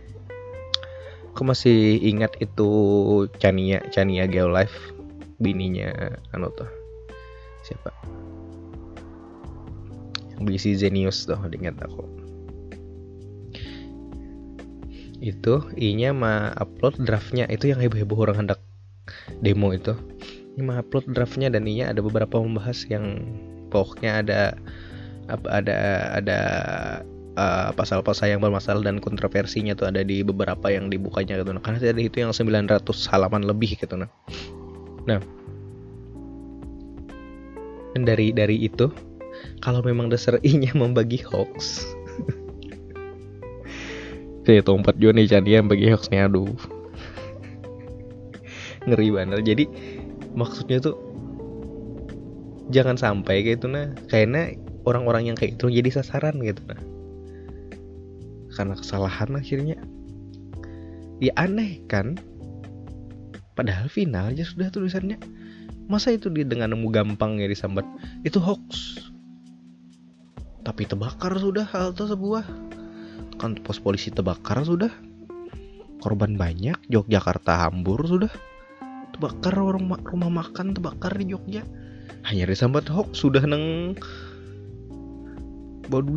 [1.32, 2.68] Aku masih ingat itu
[3.40, 4.92] Chania Chania Geolife
[5.40, 6.68] bininya anu tuh
[7.64, 7.96] siapa?
[10.36, 12.04] Yang berisi Zenius tuh ingat aku.
[15.24, 17.48] Itu inya mah upload draftnya.
[17.48, 18.60] Itu yang heboh-heboh orang hendak
[19.40, 19.96] demo itu
[20.60, 23.24] ini mah upload draftnya dan inya ada beberapa membahas yang
[23.72, 24.42] pokoknya ada
[25.48, 25.78] ada
[26.20, 26.40] ada
[27.40, 31.56] uh, pasal-pasal yang bermasalah dan kontroversinya tuh ada di beberapa yang dibukanya gitu.
[31.56, 34.12] Nah karena tadi itu yang 900 halaman lebih gitu nah.
[35.08, 35.24] Nah.
[37.96, 38.92] Dan dari dari itu
[39.64, 40.44] kalau memang dasar
[40.76, 41.88] membagi hoax.
[44.44, 46.52] Kayak tempat juga nih jadi yang bagi hoaxnya aduh.
[48.84, 49.48] Ngeri banget.
[49.48, 49.64] Jadi
[50.40, 50.96] maksudnya tuh
[52.72, 53.92] jangan sampai kayak itu nah.
[54.08, 54.56] Kayaknya
[54.88, 56.80] orang-orang yang kayak itu jadi sasaran gitu nah.
[58.56, 59.76] Karena kesalahan akhirnya.
[61.20, 62.16] Ya aneh kan?
[63.60, 65.20] Padahal final aja sudah tulisannya.
[65.92, 67.84] Masa itu dia dengan nemu gampang ya disambat
[68.24, 69.04] itu hoax.
[70.64, 72.48] Tapi terbakar sudah hal tersebut.
[73.36, 74.94] Kan pos polisi terbakar sudah.
[76.00, 78.32] Korban banyak Yogyakarta hambur sudah
[79.20, 81.68] terbakar orang rumah makan terbakar di Jogja.
[82.24, 84.00] Hanya disambat hoax sudah neng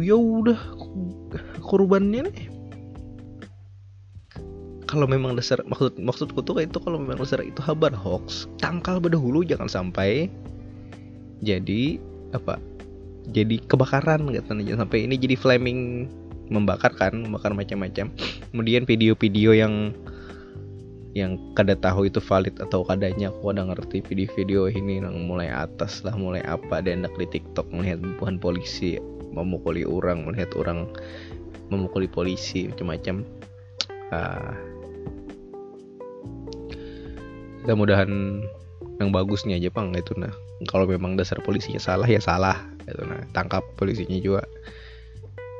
[0.06, 0.60] ya udah
[1.66, 2.46] korbannya nih.
[4.86, 9.42] Kalau memang dasar maksud maksudku tuh itu kalau memang dasar itu kabar hoax tangkal berdahulu
[9.42, 10.30] jangan sampai
[11.42, 11.98] jadi
[12.36, 12.60] apa
[13.34, 16.06] jadi kebakaran katanya jangan sampai ini jadi flaming
[16.52, 18.12] membakar kan membakar macam-macam.
[18.52, 19.96] Kemudian video-video yang
[21.12, 26.00] yang kada tahu itu valid atau kadanya aku ada ngerti video-video ini yang mulai atas
[26.08, 28.96] lah mulai apa dan di TikTok melihat bukan polisi
[29.32, 30.88] memukuli orang melihat orang
[31.68, 33.24] memukuli polisi macam-macam.
[34.12, 34.52] Uh,
[37.64, 38.10] mudah-mudahan
[39.00, 40.32] yang bagusnya aja pang itu nah.
[40.68, 43.20] Kalau memang dasar polisinya salah ya salah itu nah.
[43.32, 44.44] Tangkap polisinya juga.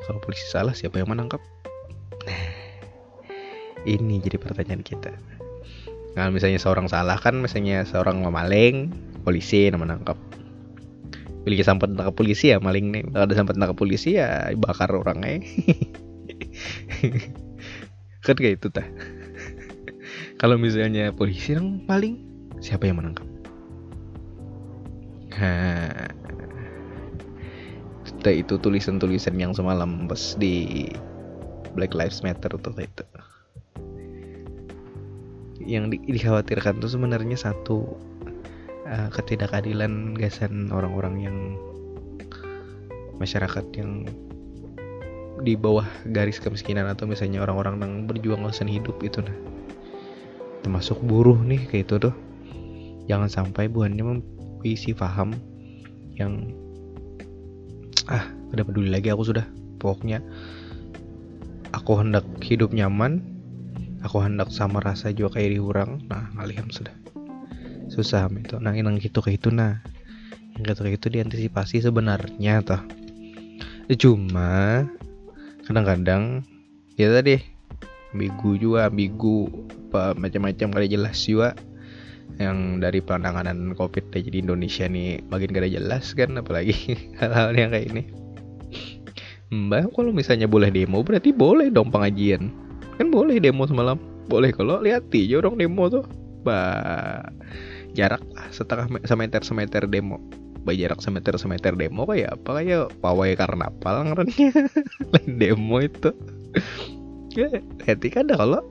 [0.05, 1.41] Kalau polisi salah siapa yang menangkap?
[2.29, 2.62] Nah
[3.87, 5.11] ini jadi pertanyaan kita
[6.12, 10.18] nah misalnya seorang salah kan misalnya seorang memaling polisi yang menangkap.
[11.42, 13.03] Pilih sampai tangkap polisi ya maling nih.
[13.11, 15.42] Kalau ada sampai tangkap polisi ya bakar orangnya.
[18.22, 18.87] Kan kayak itu tah.
[20.40, 22.22] Kalau misalnya polisi yang paling
[22.62, 23.27] siapa yang menangkap?
[28.22, 30.87] Nah itu tulisan-tulisan yang semalam pas di
[31.75, 33.03] Black Lives Matter tuh itu
[35.64, 37.96] yang di, dikhawatirkan tuh sebenarnya satu
[38.87, 41.37] uh, ketidakadilan gasan orang-orang yang
[43.22, 44.07] masyarakat yang
[45.42, 49.35] di bawah garis kemiskinan atau misalnya orang-orang yang berjuang alasan hidup itu nah.
[50.62, 52.14] Termasuk buruh nih kayak itu tuh.
[53.11, 55.35] Jangan sampai buahnya mempuisi paham
[56.14, 56.55] yang
[58.07, 59.42] ah udah peduli lagi aku sudah.
[59.83, 60.22] Pokoknya
[61.75, 63.42] aku hendak hidup nyaman
[64.03, 66.95] aku hendak sama rasa juga kayak diurang nah ngalihan sudah.
[67.88, 68.59] Susah itu.
[68.59, 69.81] Nah yang gitu kayak itu nah.
[70.59, 72.83] Yang gitu kayak itu diantisipasi sebenarnya toh.
[73.91, 74.87] Ya, cuma
[75.67, 76.43] kadang-kadang
[76.99, 77.41] ya tadi
[78.12, 79.49] ambigu juga ambigu
[79.93, 81.55] apa macam-macam kali jelas juga.
[82.41, 86.75] Yang dari penanganan covid jadi Indonesia nih makin gak ada jelas kan apalagi
[87.21, 88.03] hal-hal yang kayak ini.
[89.53, 92.72] Mbak kalau misalnya boleh demo berarti boleh dong pengajian
[93.03, 93.99] kan boleh demo semalam.
[94.31, 96.07] Boleh kalau lihat aja orang demo tuh.
[96.47, 97.27] Bah
[97.93, 100.23] jarak lah setengah semeter semeter demo.
[100.62, 102.62] Bay jarak semeter semeter demo kayak apa?
[102.62, 104.51] Kayak pawai karnaval ngerennya
[105.12, 106.15] lain demo itu.
[107.35, 107.51] Ya
[107.91, 108.62] etika ada kalau.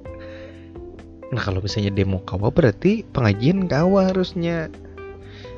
[1.36, 4.72] Nah kalau misalnya demo kawa berarti pengajian kawa harusnya.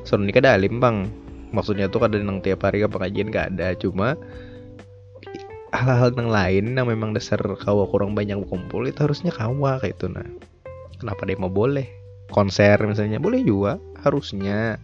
[0.02, 1.06] Soalnya ini kada alim bang.
[1.54, 3.78] Maksudnya tuh kada nang tiap hari ke pengajian gak ada.
[3.78, 4.18] Cuma
[5.74, 10.06] hal-hal yang lain yang memang dasar kawa kurang banyak kumpul itu harusnya kawa kayak itu
[10.06, 10.26] nah.
[11.02, 11.90] Kenapa demo boleh?
[12.30, 14.78] Konser misalnya boleh juga harusnya.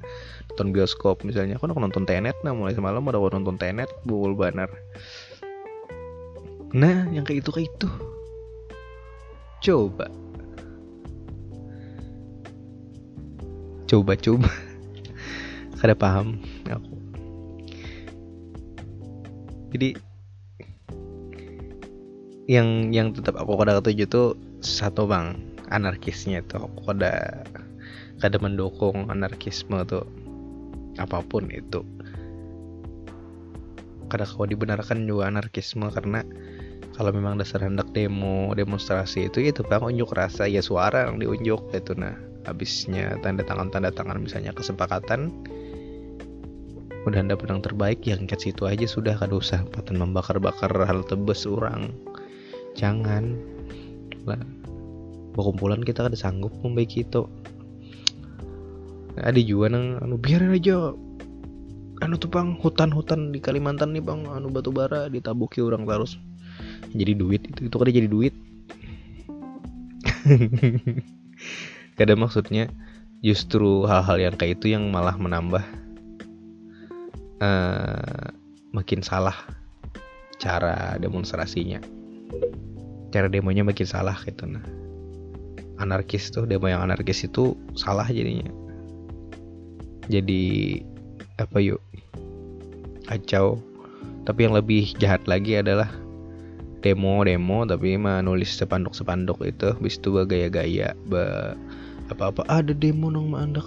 [0.50, 4.68] Nonton bioskop misalnya aku nonton tenet nah mulai semalam ada nonton tenet bubul banar
[6.74, 7.88] nah yang kayak itu kayak itu.
[9.62, 10.06] Coba.
[13.90, 14.50] Coba coba
[15.82, 16.94] kada paham aku.
[19.70, 20.09] Jadi
[22.48, 24.28] yang yang tetap aku kada ketujuh tuh
[24.60, 25.36] satu bang
[25.68, 27.44] anarkisnya tuh aku ada
[28.20, 30.04] kada mendukung anarkisme tuh
[31.00, 31.80] apa pun itu.
[34.10, 36.26] Kada kau dibenarkan juga anarkisme karena
[37.00, 41.72] kalau memang dasar hendak demo demonstrasi itu itu bang unjuk rasa ya suara yang diunjuk
[41.72, 42.12] itu nah
[42.44, 45.32] habisnya tanda tangan tanda tangan misalnya kesepakatan
[47.08, 51.48] udah anda pedang terbaik yang cat situ aja sudah kada usah patan membakar-bakar hal tebes
[51.48, 51.88] orang
[52.80, 53.36] jangan.
[54.24, 54.40] Lah
[55.36, 57.28] kumpulan kita kada sanggup membaiki itu.
[59.20, 60.96] Ada juga nang anu biarin aja.
[62.00, 64.24] Anu tuh bang hutan-hutan di Kalimantan nih bang.
[64.24, 66.16] Anu batu bara ditabuki orang terus.
[66.96, 68.32] Jadi duit itu itu kada jadi duit.
[71.98, 72.72] Kada maksudnya
[73.20, 75.60] justru hal-hal yang kayak itu yang malah menambah
[77.44, 78.32] uh,
[78.72, 79.36] makin salah
[80.40, 81.99] cara demonstrasinya
[83.10, 84.62] cara demonya makin salah gitu nah.
[85.80, 88.52] Anarkis tuh demo yang anarkis itu salah jadinya.
[90.12, 90.76] Jadi
[91.40, 91.80] apa yuk?
[93.08, 93.56] Kacau.
[94.28, 95.88] Tapi yang lebih jahat lagi adalah
[96.84, 99.72] demo-demo tapi mah nulis sepanduk-sepanduk itu.
[99.80, 100.92] Bis itu gaya-gaya
[102.12, 102.44] apa-apa.
[102.52, 103.64] Ada demo nang mandak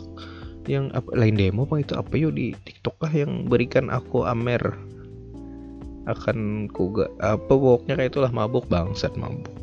[0.70, 4.62] yang apa lain demo apa itu apa yuk di TikTok kah yang berikan aku Amer
[6.04, 9.54] akan kuga apa pokoknya kayak itulah mabuk bangsat mabuk.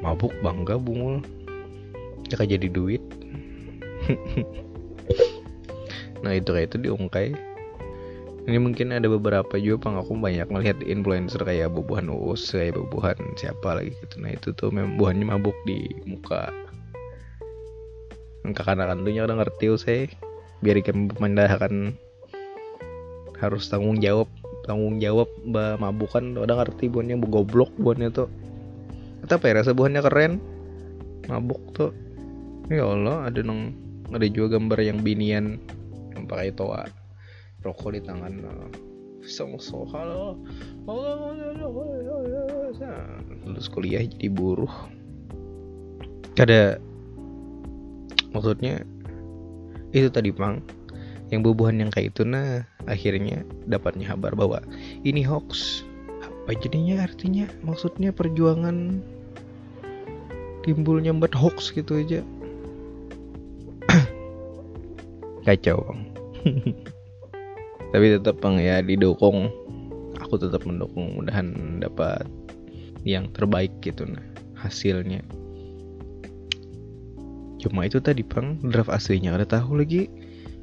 [0.00, 1.20] Mabuk bangga bungul.
[2.32, 3.02] Ya jadi duit.
[6.24, 7.38] Nah itu kayak itu diungkai.
[8.46, 13.14] Ini mungkin ada beberapa juga pang aku banyak melihat influencer kayak bubuhan uus kayak bubuhan
[13.38, 14.22] siapa lagi gitu.
[14.22, 16.50] Nah itu tuh memang buahnya mabuk di muka.
[18.46, 20.02] Kakak-kakak tentunya udah ngerti saya
[20.62, 21.98] biar ikan memandahkan
[23.42, 24.30] harus tanggung jawab
[24.66, 28.28] tanggung jawab bah mabukan udah ngerti buahnya bu goblok buahnya tuh.
[29.26, 30.42] Apa ya rasa buahnya keren.
[31.30, 31.90] Mabuk tuh.
[32.66, 33.74] Ya Allah ada nong
[34.10, 35.58] ada juga gambar yang binian
[36.14, 36.86] yang pakai toa.
[37.62, 38.42] Rokok di tangan
[39.26, 39.58] song
[39.90, 40.38] halo
[43.42, 44.70] lulus kuliah jadi buruh.
[46.38, 46.78] Ada
[48.30, 48.86] maksudnya
[49.90, 50.62] itu tadi pang
[51.34, 54.62] yang bubuhan yang kayak itu nah akhirnya dapatnya kabar bahwa
[55.02, 55.82] ini hoax.
[56.22, 57.50] Apa jadinya artinya?
[57.66, 59.02] Maksudnya perjuangan
[60.62, 62.20] timbulnya buat hoax gitu aja.
[65.46, 66.00] Kacau bang
[67.94, 69.50] tapi tetap bang ya didukung.
[70.22, 71.18] Aku tetap mendukung.
[71.18, 72.26] Mudahan dapat
[73.06, 74.22] yang terbaik gitu nah
[74.58, 75.22] hasilnya.
[77.62, 79.34] Cuma itu tadi pang draft aslinya.
[79.34, 80.06] Ada tahu lagi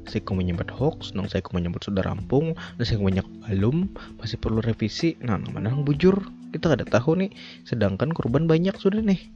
[0.04, 3.88] saya kau menyebut hoax nong saya kau menyebut sudah rampung dan saya banyak belum
[4.20, 5.16] masih perlu revisi.
[5.24, 6.20] Nah nang mana yang bujur.
[6.54, 7.30] Kita ada tahu nih
[7.66, 9.20] sedangkan korban banyak sudah nih.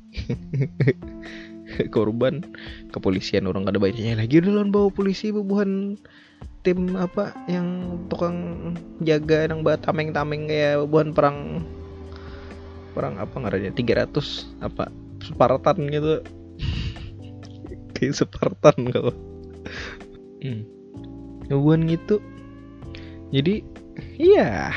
[1.94, 2.40] Korban
[2.94, 4.40] kepolisian orang ada banyaknya lagi.
[4.40, 5.98] Udah bawa polisi bubuhan
[6.62, 11.38] tim apa yang tukang jaga yang buat tameng-tameng kayak bubuhan perang
[12.96, 16.22] perang apa ngarannya 300 apa Spartan gitu.
[17.98, 19.10] Kayak Spartan kau
[20.42, 20.62] hmm.
[21.50, 22.22] hubungan gitu.
[23.34, 23.60] Jadi
[24.16, 24.72] iya.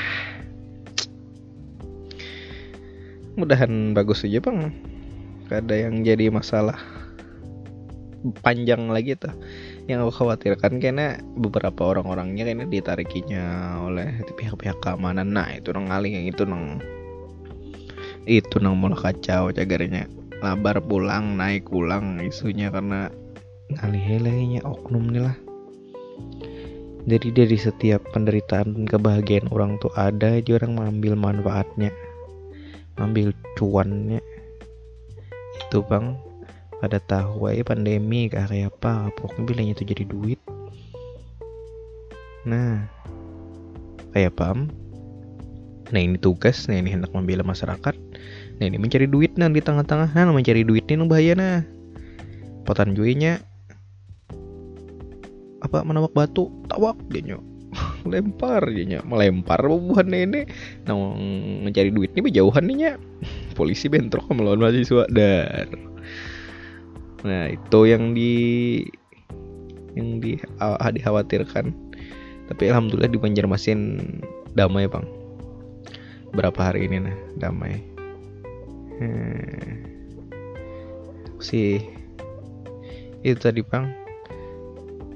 [3.40, 4.76] Mudahan bagus aja bang.
[5.48, 6.80] Gak ada yang jadi masalah
[8.44, 9.34] panjang lagi tuh.
[9.90, 13.46] Yang aku khawatirkan karena beberapa orang-orangnya kayaknya ditarikinya
[13.82, 15.32] oleh pihak-pihak keamanan.
[15.32, 16.80] Nah itu nang ngaling yang itu nang
[18.30, 20.06] itu nang mulai kacau cagarnya.
[20.42, 23.14] Labar pulang naik pulang isunya karena
[23.78, 25.38] ngalih oknum nih lah
[27.06, 31.90] jadi dari setiap penderitaan dan kebahagiaan orang tuh ada aja orang mengambil manfaatnya
[33.02, 34.22] mengambil cuannya.
[35.68, 36.14] Itu bang.
[36.82, 40.40] Pada tahu ya pandemi kayak apa pokoknya bilangnya itu jadi duit.
[42.46, 42.90] Nah
[44.14, 44.68] kayak pam
[45.92, 47.96] nah ini tugas nah ini hendak membela masyarakat.
[48.58, 51.62] Nah ini mencari duit nah di tengah-tengah nah mencari duit ini bahaya nah.
[52.66, 53.42] Potan juinya
[55.72, 57.40] apa menawak batu tawak dia
[58.12, 60.44] lempar dia melempar bubuhan ini.
[60.84, 61.00] Nah
[61.64, 63.00] mencari duit ini berjauhan nih
[63.58, 65.72] polisi bentrok melawan mahasiswa dan
[67.24, 68.34] nah itu yang di
[69.96, 71.72] yang di uh, dikhawatirkan.
[72.52, 73.80] Tapi alhamdulillah di Banjarmasin
[74.60, 75.08] damai bang.
[76.36, 77.80] Berapa hari ini nah damai.
[79.00, 79.88] Hmm.
[81.40, 81.80] sih.
[83.24, 84.01] Itu tadi bang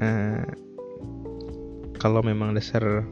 [0.01, 0.43] uh,
[1.99, 3.07] kalau memang dasar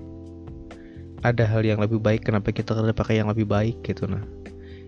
[1.24, 4.24] ada hal yang lebih baik kenapa kita tidak pakai yang lebih baik gitu nah?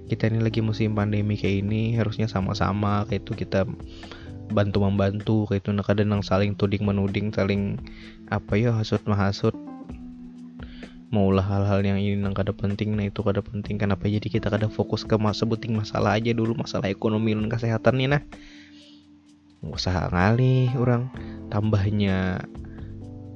[0.06, 3.66] Kita ini lagi musim pandemi kayak ini harusnya sama-sama kayak itu kita
[4.54, 7.82] bantu membantu kayak itu nah kadang nang saling tuding menuding saling
[8.30, 9.58] apa ya hasut mahasut
[11.10, 13.80] maulah hal-hal yang ini nang kada penting nah itu kada penting.
[13.80, 17.98] Kenapa jadi kita kada fokus ke masa sebuting masalah aja dulu masalah ekonomi dan kesehatan
[17.98, 18.22] nih nah
[19.72, 21.10] usaha ngalih orang.
[21.50, 22.44] Tambahnya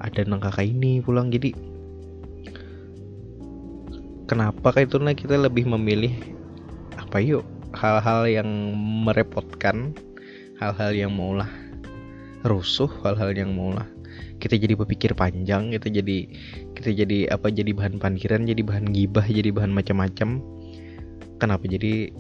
[0.02, 1.30] ada nang kakak ini pulang.
[1.30, 1.54] Jadi
[4.30, 6.14] kenapa kayak itu nah kita lebih memilih
[6.98, 7.46] apa yuk?
[7.70, 8.50] Hal-hal yang
[9.06, 9.94] merepotkan
[10.58, 11.48] hal-hal yang maulah
[12.44, 13.88] rusuh hal-hal yang maulah
[14.40, 16.18] kita jadi berpikir panjang kita jadi
[16.76, 20.40] kita jadi apa jadi bahan pandiran jadi bahan gibah jadi bahan macam-macam.
[21.40, 21.64] Kenapa?
[21.68, 22.12] Jadi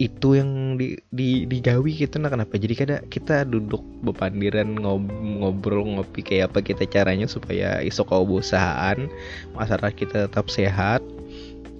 [0.00, 2.16] itu yang di, di digawi gitu.
[2.16, 2.56] Nah kenapa?
[2.56, 8.24] Jadi kada kita duduk bepandiran ngob, ngobrol ngopi kayak apa kita caranya supaya isok kau
[8.24, 11.04] masyarakat kita tetap sehat.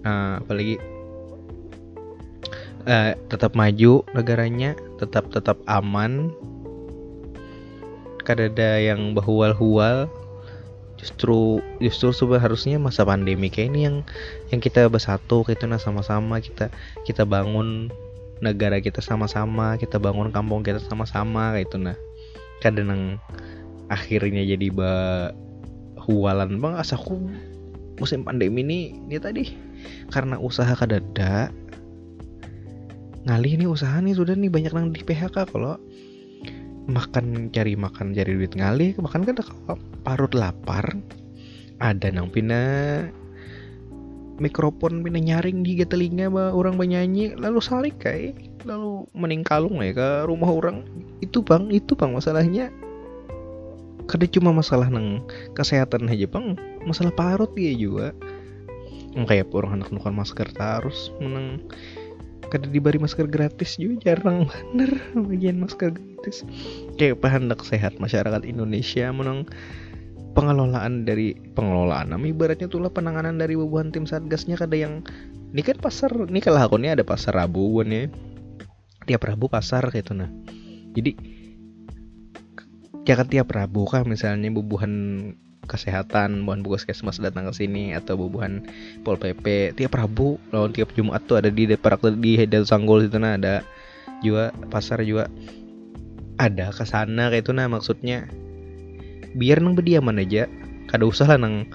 [0.05, 0.77] Uh, apalagi
[2.85, 6.29] uh, tetap maju negaranya tetap tetap aman.
[8.21, 10.12] Kadada yang bahual-hual
[11.01, 13.97] justru justru harusnya masa pandemi kayak ini yang
[14.53, 15.64] yang kita bersatu gitu.
[15.64, 16.68] Nah sama-sama kita
[17.09, 17.89] kita bangun
[18.41, 21.97] negara kita sama-sama kita bangun kampung kita sama-sama kayak itu nah
[22.61, 23.03] kadang yang
[23.93, 27.20] akhirnya jadi bahualan bang asaku
[28.01, 29.45] musim pandemi ini ini tadi
[30.09, 31.53] karena usaha kadada
[33.28, 35.76] ngalih nih usaha nih sudah nih banyak yang di PHK kalau
[36.88, 39.36] makan cari makan cari duit ngalih makan kan
[40.01, 40.97] parut lapar
[41.80, 43.05] ada nang pina
[44.41, 50.09] mikrofon pina nyaring di telinga bah orang bernyanyi lalu salik kayak lalu meningkalung ya ke
[50.24, 50.88] rumah orang
[51.20, 52.72] itu bang itu bang masalahnya.
[54.09, 55.22] Kada cuma masalah nang
[55.55, 56.59] kesehatan aja bang.
[56.82, 58.11] Masalah parut dia juga.
[59.14, 61.62] Kayak orang anak nukan masker terus menang
[62.51, 64.99] kada diberi masker gratis juga jarang bener.
[65.14, 66.43] Bagian masker gratis.
[66.99, 69.47] Kayak hendak sehat masyarakat Indonesia menang
[70.33, 72.14] pengelolaan dari pengelolaan.
[72.14, 75.03] Nama ibaratnya itulah penanganan dari bubuhan tim satgasnya kada yang
[75.51, 78.07] ini kan pasar ini kalau aku ada pasar Rabu ya.
[79.07, 80.31] Tiap Rabu pasar gitu nah.
[80.95, 81.16] Jadi
[83.05, 84.93] jangan tiap Rabu kan misalnya bubuhan
[85.70, 88.66] kesehatan bukan puskesmas datang ke sini atau bubuhan
[89.07, 93.22] pol pp tiap rabu lawan tiap jumat tuh ada di deparak di Hedel Sanggol itu
[93.22, 93.62] nah ada
[94.20, 95.26] juga pasar juga.
[96.41, 98.24] Ada ke sana kayak itu nah maksudnya
[99.37, 100.47] biar nang berdiaman aja.
[100.91, 101.70] Kada usah lah nang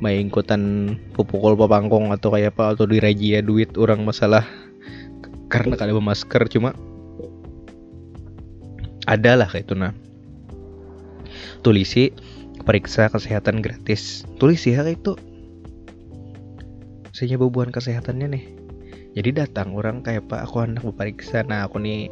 [0.00, 4.42] main ikutan pupukul papangkong atau kayak apa atau dirajia duit orang masalah.
[5.50, 6.74] Karena kada masker cuma
[9.10, 9.90] ada lah kayak itu nah
[11.60, 12.14] tulisi
[12.64, 14.24] periksa kesehatan gratis.
[14.40, 15.16] Tulis ya itu.
[17.10, 18.44] Saya bubuhan kesehatannya nih.
[19.18, 22.06] Jadi datang orang kayak pak aku anak periksa nah aku nih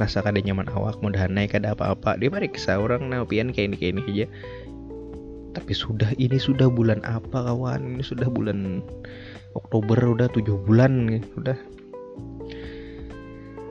[0.00, 2.16] rasa kada nyaman awak mudah naik kada apa-apa.
[2.16, 4.26] Dia periksa orang nah pian kayak ini kayak ini aja.
[5.52, 8.00] Tapi sudah ini sudah bulan apa kawan?
[8.00, 8.80] Ini sudah bulan
[9.52, 11.58] Oktober udah tujuh bulan udah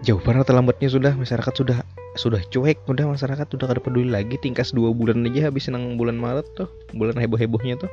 [0.06, 1.84] jauh banget terlambatnya sudah masyarakat sudah
[2.16, 4.38] sudah cuek udah masyarakat udah kada peduli lagi.
[4.38, 7.90] Tingkas dua bulan aja habis senang bulan Maret tuh bulan heboh hebohnya tuh.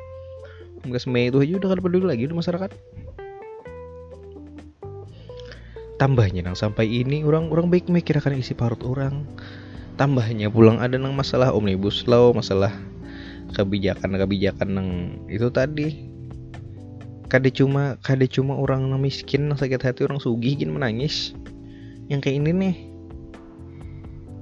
[0.85, 2.71] Tingkas Mei itu aja udah kada peduli lagi udah masyarakat
[5.97, 9.25] tambahnya nang sampai ini orang orang baik mikirkan isi parut orang.
[9.97, 12.73] Tambahnya pulang ada nang masalah omnibus law masalah
[13.57, 14.89] kebijakan kebijakan nang
[15.33, 16.13] itu tadi.
[17.27, 21.33] Kade cuma kade cuma orang nang miskin nang sakit hati orang sugih gini menangis.
[22.13, 22.77] Yang kayak ini nih.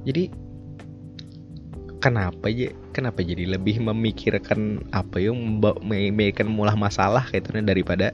[0.05, 0.25] Jadi
[2.05, 5.33] kenapa aja kenapa jadi lebih memikirkan apa ya
[5.81, 8.13] memikirkan mulah masalah itu daripada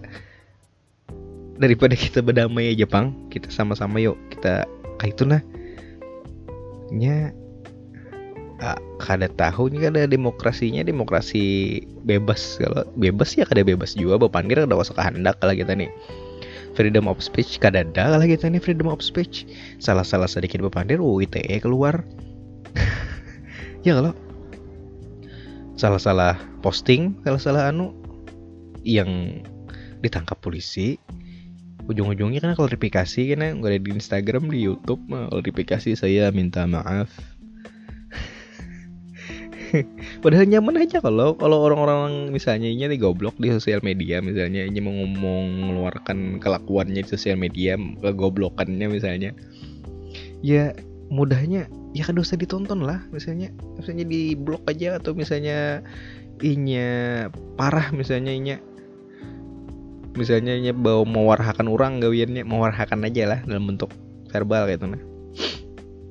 [1.61, 3.13] daripada kita berdamai aja pang.
[3.29, 4.65] Kita sama-sama yuk kita
[4.97, 5.41] kayak itu nah
[6.91, 7.31] nya
[8.59, 12.59] ah, kada tahu ini ada demokrasinya demokrasi bebas.
[12.59, 15.93] Kalau bebas ya kada bebas juga bapandir ada usah kehendak kalau kita nih.
[16.75, 19.45] Freedom of speech kadada lah kita nih freedom of speech.
[19.79, 22.03] Salah-salah sedikit bepandir oh ITE keluar.
[23.81, 24.13] Ya kalau
[25.81, 27.97] salah-salah posting salah-salah anu
[28.85, 29.41] yang
[30.05, 31.01] ditangkap polisi
[31.91, 37.11] ujung-ujungnya kan klarifikasi kan nggak ada di Instagram di YouTube mah klarifikasi saya minta maaf.
[40.23, 44.95] Padahal nyaman aja kalau kalau orang-orang misalnya ini goblok di sosial media misalnya ini mau
[44.95, 49.35] ngomong mengeluarkan kelakuannya di sosial media kegoblokannya misalnya.
[50.43, 50.75] Ya
[51.11, 55.83] mudahnya ya kan dosa ditonton lah misalnya misalnya di blok aja atau misalnya
[56.41, 57.29] inya
[57.59, 58.57] parah misalnya inya
[60.21, 63.89] misalnya inya bau mewarhakan orang gawiannya mewarhakan aja lah dalam bentuk
[64.29, 65.03] verbal gitu nah.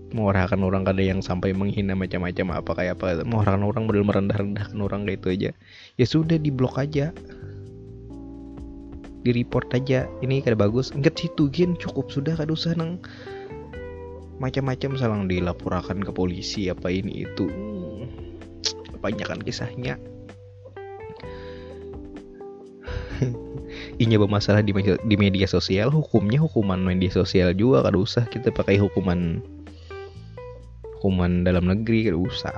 [0.10, 3.22] Mengarahkan orang kada yang sampai menghina macam-macam apa kayak apa.
[3.22, 5.49] Mengarahkan orang model merendah-rendahkan orang kayak itu aja.
[6.01, 7.14] Ya sudah diblok aja.
[9.22, 10.10] Di report aja.
[10.26, 10.89] Ini kada bagus.
[10.97, 12.97] Enggak situ gin cukup sudah kada usah nang
[14.41, 17.45] macam-macam salang dilaporkan ke polisi apa ini itu.
[17.45, 18.10] Hmm,
[18.97, 20.01] kebanyakan kisahnya
[24.00, 28.47] inya bermasalah di media, di media sosial hukumnya hukuman media sosial juga kada usah kita
[28.56, 29.43] pakai hukuman
[31.00, 32.56] hukuman dalam negeri kada usah.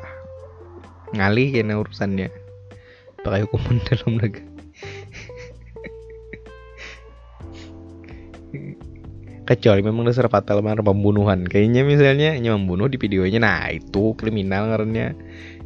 [1.18, 2.30] Ngalih kena urusannya.
[3.22, 4.51] Pakai hukuman dalam negeri
[9.60, 11.44] kecuali memang dasar fatal mana pembunuhan.
[11.44, 13.44] Kayaknya misalnya membunuh di videonya.
[13.44, 15.12] Nah itu kriminal karena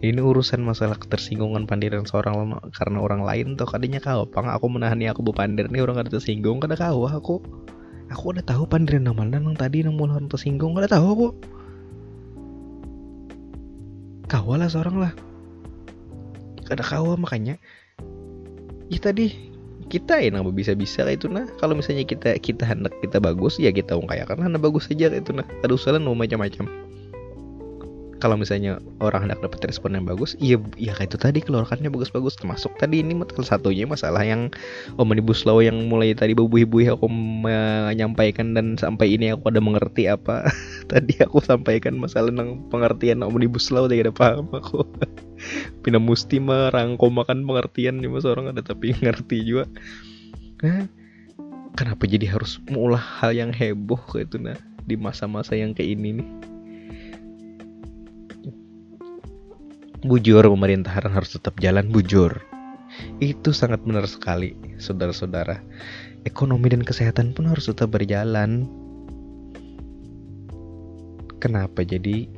[0.02, 3.70] ini urusan masalah ketersinggungan pandiran seorang karena orang lain tuh.
[3.70, 6.58] Kadanya kau pang aku menahani aku berpandir nih orang kada tersinggung.
[6.58, 7.42] Kada kau aku.
[8.10, 10.74] Aku udah tahu pandiran nama nang tadi nang mulai tersinggung.
[10.74, 11.28] Kada tahu aku.
[14.26, 15.14] Kau lah seorang lah.
[16.66, 17.62] Kada kau makanya.
[18.90, 19.55] Ya tadi
[19.88, 21.46] kita yang bisa-bisa kayak itu nah.
[21.62, 25.46] Kalau misalnya kita kita hendak kita bagus ya kita ungkayakan karena bagus saja itu nah.
[25.62, 26.66] Ada usaha mau macam-macam.
[28.16, 32.40] Kalau misalnya orang hendak dapat respon yang bagus iya ya kayak itu tadi keluarkannya bagus-bagus.
[32.40, 34.50] Termasuk tadi ini salah satunya masalah yang
[34.98, 40.48] omnibus law yang mulai tadi bubuh-bubuh aku menyampaikan dan sampai ini aku ada mengerti apa.
[40.92, 44.86] Tadi aku sampaikan masalah tentang pengertian omnibus law tidak ada paham aku
[45.82, 49.66] Pina musti merangkum makan pengertian nih mas orang ada tapi ngerti juga
[50.64, 50.88] Hah?
[51.76, 56.22] kenapa jadi harus mengulah hal yang heboh kayak itu nah di masa-masa yang kayak ini
[56.22, 56.30] nih
[60.06, 62.38] Bujur pemerintahan harus tetap jalan bujur.
[63.18, 65.66] Itu sangat benar sekali, saudara-saudara.
[66.30, 68.70] Ekonomi dan kesehatan pun harus tetap berjalan.
[71.42, 72.30] Kenapa jadi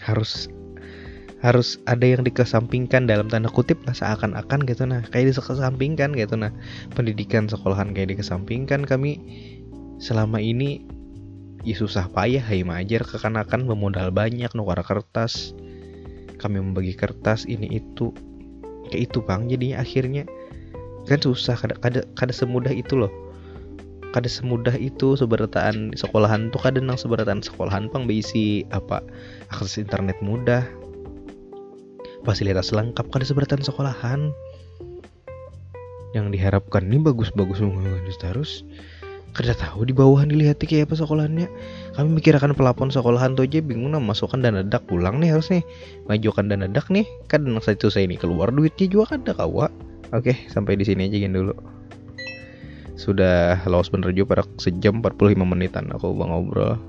[0.00, 0.48] harus
[1.46, 6.50] harus ada yang dikesampingkan dalam tanda kutip lah seakan-akan gitu nah kayak dikesampingkan gitu nah
[6.98, 9.22] pendidikan sekolahan kayak dikesampingkan kami
[10.02, 10.82] selama ini
[11.62, 15.54] ya susah payah hai majar kekanakan memodal banyak nukar kertas
[16.42, 18.10] kami membagi kertas ini itu
[18.90, 20.26] kayak itu bang jadinya akhirnya
[21.06, 23.10] kan susah kada kada, kada semudah itu loh.
[24.10, 29.02] Kada semudah itu seberataan sekolahan tuh kada nang seberataan sekolahan pang berisi apa
[29.52, 30.66] akses internet mudah
[32.26, 34.34] fasilitas lengkap kada seberataan sekolahan.
[36.10, 37.62] Yang diharapkan ini bagus-bagus
[38.18, 38.66] terus.
[39.36, 41.46] Kada tahu di bawahan dilihat kayak apa sekolahannya.
[41.92, 45.60] Kami mikirkan pelapon sekolahan tuh aja bingung nah masukkan dana dak pulang nih harus nih
[46.08, 49.68] majukan dana dak nih kan satu saya ini keluar duitnya juga kan ada kawa.
[50.16, 51.52] Oke sampai di sini aja gini dulu.
[52.96, 56.80] Sudah lawas bener juga pada sejam 45 menitan aku bang ngobrol.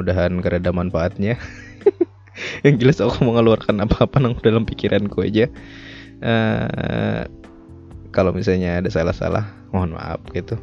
[0.00, 1.36] Mudahan ada manfaatnya
[2.64, 5.48] yang jelas aku mengeluarkan apa-apa nang dalam pikiranku aja.
[6.16, 7.28] Uh,
[8.16, 9.44] kalau misalnya ada salah-salah
[9.76, 10.56] mohon maaf gitu.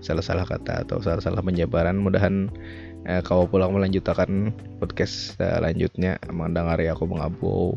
[0.00, 2.48] Salah-salah kata atau salah-salah penjabaran mudahan
[3.04, 4.48] eh, kau pulang melanjutkan
[4.80, 6.16] podcast eh, lanjutnya.
[6.80, 7.76] Ya aku mengabu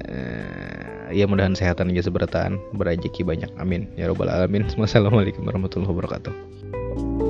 [0.00, 3.84] eh, ya mudahan sehatan aja seberataan berajeki banyak amin.
[4.00, 4.64] Ya robbal alamin.
[4.80, 7.29] Wassalamualaikum warahmatullahi wabarakatuh